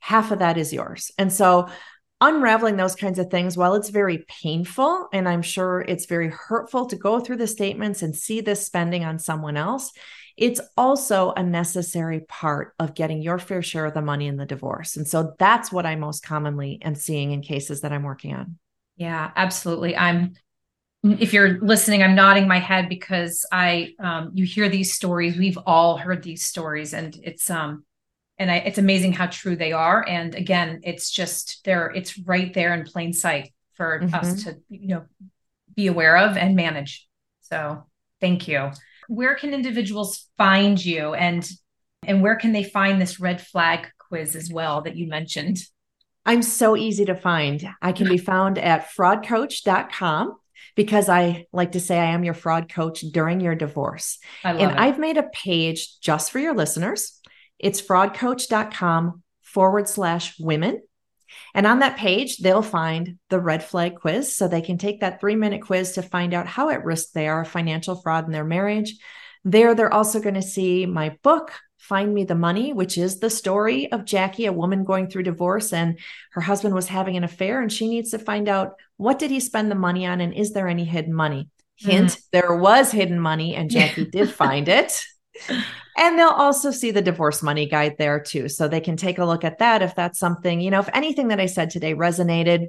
half 0.00 0.30
of 0.30 0.38
that 0.38 0.56
is 0.56 0.72
yours. 0.72 1.10
And 1.18 1.32
so, 1.32 1.68
unraveling 2.20 2.76
those 2.76 2.96
kinds 2.96 3.18
of 3.18 3.30
things, 3.30 3.56
while 3.56 3.74
it's 3.74 3.90
very 3.90 4.24
painful, 4.42 5.08
and 5.12 5.28
I'm 5.28 5.42
sure 5.42 5.80
it's 5.80 6.06
very 6.06 6.30
hurtful 6.30 6.86
to 6.86 6.96
go 6.96 7.20
through 7.20 7.36
the 7.36 7.46
statements 7.46 8.02
and 8.02 8.14
see 8.14 8.40
this 8.40 8.66
spending 8.66 9.04
on 9.04 9.18
someone 9.20 9.56
else, 9.56 9.92
it's 10.38 10.60
also 10.76 11.32
a 11.32 11.42
necessary 11.42 12.20
part 12.20 12.72
of 12.78 12.94
getting 12.94 13.20
your 13.20 13.40
fair 13.40 13.60
share 13.60 13.86
of 13.86 13.94
the 13.94 14.00
money 14.00 14.28
in 14.28 14.36
the 14.36 14.46
divorce. 14.46 14.96
And 14.96 15.06
so 15.06 15.34
that's 15.38 15.72
what 15.72 15.84
I 15.84 15.96
most 15.96 16.22
commonly 16.22 16.78
am 16.80 16.94
seeing 16.94 17.32
in 17.32 17.42
cases 17.42 17.80
that 17.80 17.92
I'm 17.92 18.04
working 18.04 18.34
on. 18.34 18.56
Yeah, 18.96 19.32
absolutely. 19.34 19.96
I'm 19.96 20.34
if 21.04 21.32
you're 21.32 21.60
listening, 21.60 22.02
I'm 22.02 22.14
nodding 22.14 22.48
my 22.48 22.58
head 22.58 22.88
because 22.88 23.46
I 23.52 23.94
um, 24.00 24.30
you 24.34 24.44
hear 24.44 24.68
these 24.68 24.92
stories. 24.92 25.36
We've 25.36 25.58
all 25.66 25.96
heard 25.96 26.22
these 26.22 26.44
stories, 26.44 26.94
and 26.94 27.16
it's 27.22 27.50
um 27.50 27.84
and 28.36 28.50
I, 28.50 28.56
it's 28.58 28.78
amazing 28.78 29.12
how 29.12 29.26
true 29.26 29.56
they 29.56 29.72
are. 29.72 30.06
And 30.08 30.34
again, 30.34 30.80
it's 30.84 31.10
just 31.10 31.64
there. 31.64 31.90
It's 31.90 32.18
right 32.18 32.52
there 32.54 32.74
in 32.74 32.84
plain 32.84 33.12
sight 33.12 33.52
for 33.74 34.00
mm-hmm. 34.00 34.14
us 34.14 34.44
to 34.44 34.58
you 34.68 34.88
know 34.88 35.04
be 35.74 35.88
aware 35.88 36.16
of 36.16 36.36
and 36.36 36.54
manage. 36.54 37.08
So 37.40 37.84
thank 38.20 38.46
you 38.46 38.72
where 39.08 39.34
can 39.34 39.52
individuals 39.52 40.28
find 40.36 40.82
you 40.82 41.14
and 41.14 41.48
and 42.06 42.22
where 42.22 42.36
can 42.36 42.52
they 42.52 42.62
find 42.62 43.00
this 43.00 43.18
red 43.18 43.40
flag 43.40 43.88
quiz 43.98 44.36
as 44.36 44.50
well 44.50 44.82
that 44.82 44.96
you 44.96 45.08
mentioned? 45.08 45.58
I'm 46.24 46.42
so 46.42 46.76
easy 46.76 47.06
to 47.06 47.14
find. 47.14 47.66
I 47.82 47.92
can 47.92 48.06
be 48.08 48.18
found 48.32 48.58
at 48.58 48.88
fraudcoach.com 48.96 50.36
because 50.76 51.08
I 51.08 51.46
like 51.52 51.72
to 51.72 51.80
say 51.80 51.98
I 51.98 52.12
am 52.12 52.22
your 52.22 52.34
fraud 52.34 52.72
coach 52.72 53.00
during 53.00 53.40
your 53.40 53.54
divorce. 53.54 54.18
and 54.44 54.60
it. 54.60 54.78
I've 54.78 54.98
made 54.98 55.16
a 55.16 55.24
page 55.24 55.98
just 56.00 56.30
for 56.30 56.38
your 56.38 56.54
listeners. 56.54 57.20
It's 57.58 57.82
fraudcoach.com 57.82 59.22
forward 59.42 59.88
slash 59.88 60.38
women. 60.38 60.82
And 61.54 61.66
on 61.66 61.80
that 61.80 61.96
page, 61.96 62.38
they'll 62.38 62.62
find 62.62 63.18
the 63.28 63.40
red 63.40 63.62
flag 63.64 63.96
quiz. 63.96 64.36
So 64.36 64.48
they 64.48 64.62
can 64.62 64.78
take 64.78 65.00
that 65.00 65.20
three 65.20 65.36
minute 65.36 65.62
quiz 65.62 65.92
to 65.92 66.02
find 66.02 66.34
out 66.34 66.46
how 66.46 66.70
at 66.70 66.84
risk 66.84 67.12
they 67.12 67.28
are 67.28 67.42
of 67.42 67.48
financial 67.48 67.96
fraud 67.96 68.26
in 68.26 68.32
their 68.32 68.44
marriage. 68.44 68.96
There, 69.44 69.74
they're 69.74 69.92
also 69.92 70.20
going 70.20 70.34
to 70.34 70.42
see 70.42 70.84
my 70.86 71.16
book, 71.22 71.52
Find 71.78 72.12
Me 72.12 72.24
the 72.24 72.34
Money, 72.34 72.72
which 72.72 72.98
is 72.98 73.18
the 73.18 73.30
story 73.30 73.90
of 73.92 74.04
Jackie, 74.04 74.46
a 74.46 74.52
woman 74.52 74.84
going 74.84 75.08
through 75.08 75.22
divorce 75.22 75.72
and 75.72 75.98
her 76.32 76.40
husband 76.40 76.74
was 76.74 76.88
having 76.88 77.16
an 77.16 77.24
affair 77.24 77.62
and 77.62 77.72
she 77.72 77.88
needs 77.88 78.10
to 78.10 78.18
find 78.18 78.48
out 78.48 78.74
what 78.96 79.18
did 79.18 79.30
he 79.30 79.40
spend 79.40 79.70
the 79.70 79.76
money 79.76 80.04
on 80.06 80.20
and 80.20 80.34
is 80.34 80.52
there 80.52 80.68
any 80.68 80.84
hidden 80.84 81.14
money? 81.14 81.48
Hint, 81.76 82.10
mm. 82.10 82.22
there 82.32 82.56
was 82.56 82.90
hidden 82.90 83.20
money 83.20 83.54
and 83.54 83.70
Jackie 83.70 84.06
did 84.06 84.30
find 84.34 84.68
it. 84.68 85.02
And 85.98 86.16
they'll 86.16 86.28
also 86.28 86.70
see 86.70 86.92
the 86.92 87.02
divorce 87.02 87.42
money 87.42 87.66
guide 87.66 87.96
there 87.98 88.20
too. 88.20 88.48
So 88.48 88.68
they 88.68 88.80
can 88.80 88.96
take 88.96 89.18
a 89.18 89.24
look 89.24 89.42
at 89.42 89.58
that 89.58 89.82
if 89.82 89.96
that's 89.96 90.20
something, 90.20 90.60
you 90.60 90.70
know, 90.70 90.78
if 90.78 90.88
anything 90.94 91.28
that 91.28 91.40
I 91.40 91.46
said 91.46 91.70
today 91.70 91.92
resonated, 91.92 92.68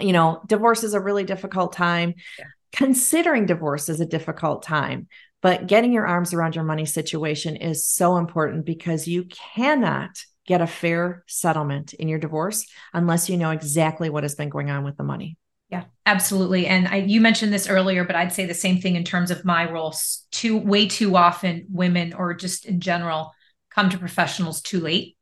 you 0.00 0.12
know, 0.12 0.42
divorce 0.48 0.82
is 0.82 0.92
a 0.92 1.00
really 1.00 1.22
difficult 1.22 1.72
time. 1.72 2.14
Yeah. 2.38 2.46
Considering 2.72 3.46
divorce 3.46 3.88
is 3.88 4.00
a 4.00 4.06
difficult 4.06 4.64
time, 4.64 5.06
but 5.40 5.68
getting 5.68 5.92
your 5.92 6.06
arms 6.06 6.34
around 6.34 6.56
your 6.56 6.64
money 6.64 6.84
situation 6.84 7.54
is 7.54 7.86
so 7.86 8.16
important 8.16 8.66
because 8.66 9.06
you 9.06 9.24
cannot 9.54 10.10
get 10.44 10.60
a 10.60 10.66
fair 10.66 11.22
settlement 11.28 11.92
in 11.94 12.08
your 12.08 12.18
divorce 12.18 12.66
unless 12.92 13.30
you 13.30 13.36
know 13.36 13.50
exactly 13.50 14.10
what 14.10 14.24
has 14.24 14.34
been 14.34 14.48
going 14.48 14.68
on 14.68 14.82
with 14.82 14.96
the 14.96 15.04
money. 15.04 15.36
Yeah, 15.72 15.84
absolutely. 16.04 16.66
And 16.66 16.86
I, 16.86 16.96
you 16.96 17.22
mentioned 17.22 17.50
this 17.50 17.66
earlier, 17.66 18.04
but 18.04 18.14
I'd 18.14 18.34
say 18.34 18.44
the 18.44 18.52
same 18.52 18.82
thing 18.82 18.94
in 18.94 19.04
terms 19.04 19.30
of 19.30 19.42
my 19.42 19.70
roles. 19.70 20.26
Too 20.30 20.58
way 20.58 20.86
too 20.86 21.16
often, 21.16 21.64
women 21.70 22.12
or 22.12 22.34
just 22.34 22.66
in 22.66 22.78
general 22.78 23.32
come 23.74 23.88
to 23.88 23.96
professionals 23.96 24.60
too 24.60 24.80
late. 24.80 25.16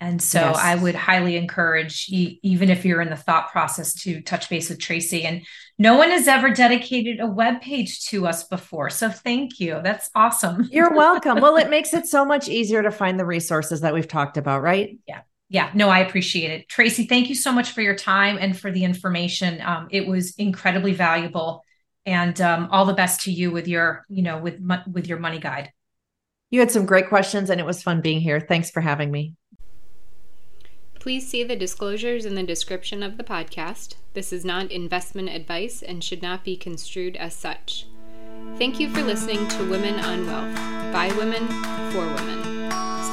And 0.00 0.20
so 0.20 0.40
yes. 0.40 0.56
I 0.58 0.74
would 0.74 0.96
highly 0.96 1.36
encourage, 1.36 2.08
even 2.10 2.70
if 2.70 2.84
you're 2.84 3.00
in 3.00 3.08
the 3.08 3.16
thought 3.16 3.52
process, 3.52 3.94
to 4.02 4.20
touch 4.20 4.48
base 4.48 4.68
with 4.68 4.80
Tracy. 4.80 5.22
And 5.22 5.46
no 5.78 5.96
one 5.96 6.10
has 6.10 6.26
ever 6.26 6.50
dedicated 6.50 7.20
a 7.20 7.28
web 7.28 7.60
page 7.60 8.06
to 8.06 8.26
us 8.26 8.42
before. 8.48 8.90
So 8.90 9.08
thank 9.08 9.60
you. 9.60 9.80
That's 9.80 10.10
awesome. 10.16 10.68
You're 10.72 10.92
welcome. 10.92 11.40
well, 11.40 11.56
it 11.56 11.70
makes 11.70 11.94
it 11.94 12.06
so 12.06 12.24
much 12.24 12.48
easier 12.48 12.82
to 12.82 12.90
find 12.90 13.18
the 13.18 13.24
resources 13.24 13.82
that 13.82 13.94
we've 13.94 14.08
talked 14.08 14.38
about, 14.38 14.60
right? 14.60 14.98
Yeah 15.06 15.20
yeah 15.48 15.70
no 15.74 15.88
i 15.88 16.00
appreciate 16.00 16.50
it. 16.50 16.68
Tracy 16.68 17.04
thank 17.04 17.28
you 17.28 17.34
so 17.34 17.52
much 17.52 17.72
for 17.72 17.82
your 17.82 17.94
time 17.94 18.38
and 18.40 18.58
for 18.58 18.70
the 18.70 18.84
information. 18.84 19.60
Um, 19.62 19.88
it 19.90 20.06
was 20.06 20.34
incredibly 20.36 20.92
valuable. 20.92 21.62
And 22.06 22.38
um, 22.42 22.68
all 22.70 22.84
the 22.84 22.92
best 22.92 23.22
to 23.22 23.32
you 23.32 23.50
with 23.50 23.66
your 23.66 24.04
you 24.08 24.22
know 24.22 24.38
with 24.38 24.60
with 24.90 25.06
your 25.06 25.18
money 25.18 25.38
guide. 25.38 25.72
You 26.50 26.60
had 26.60 26.70
some 26.70 26.86
great 26.86 27.08
questions 27.08 27.50
and 27.50 27.60
it 27.60 27.66
was 27.66 27.82
fun 27.82 28.00
being 28.00 28.20
here. 28.20 28.40
Thanks 28.40 28.70
for 28.70 28.80
having 28.80 29.10
me. 29.10 29.34
Please 31.00 31.28
see 31.28 31.42
the 31.44 31.56
disclosures 31.56 32.24
in 32.24 32.34
the 32.34 32.42
description 32.42 33.02
of 33.02 33.18
the 33.18 33.24
podcast. 33.24 33.96
This 34.14 34.32
is 34.32 34.44
not 34.44 34.70
investment 34.70 35.28
advice 35.28 35.82
and 35.82 36.02
should 36.02 36.22
not 36.22 36.44
be 36.44 36.56
construed 36.56 37.16
as 37.16 37.34
such. 37.34 37.86
Thank 38.56 38.78
you 38.80 38.88
for 38.88 39.02
listening 39.02 39.46
to 39.48 39.68
women 39.68 39.98
on 40.00 40.26
wealth. 40.26 40.54
By 40.92 41.12
women 41.18 41.46
for 41.92 42.06
women 42.14 42.63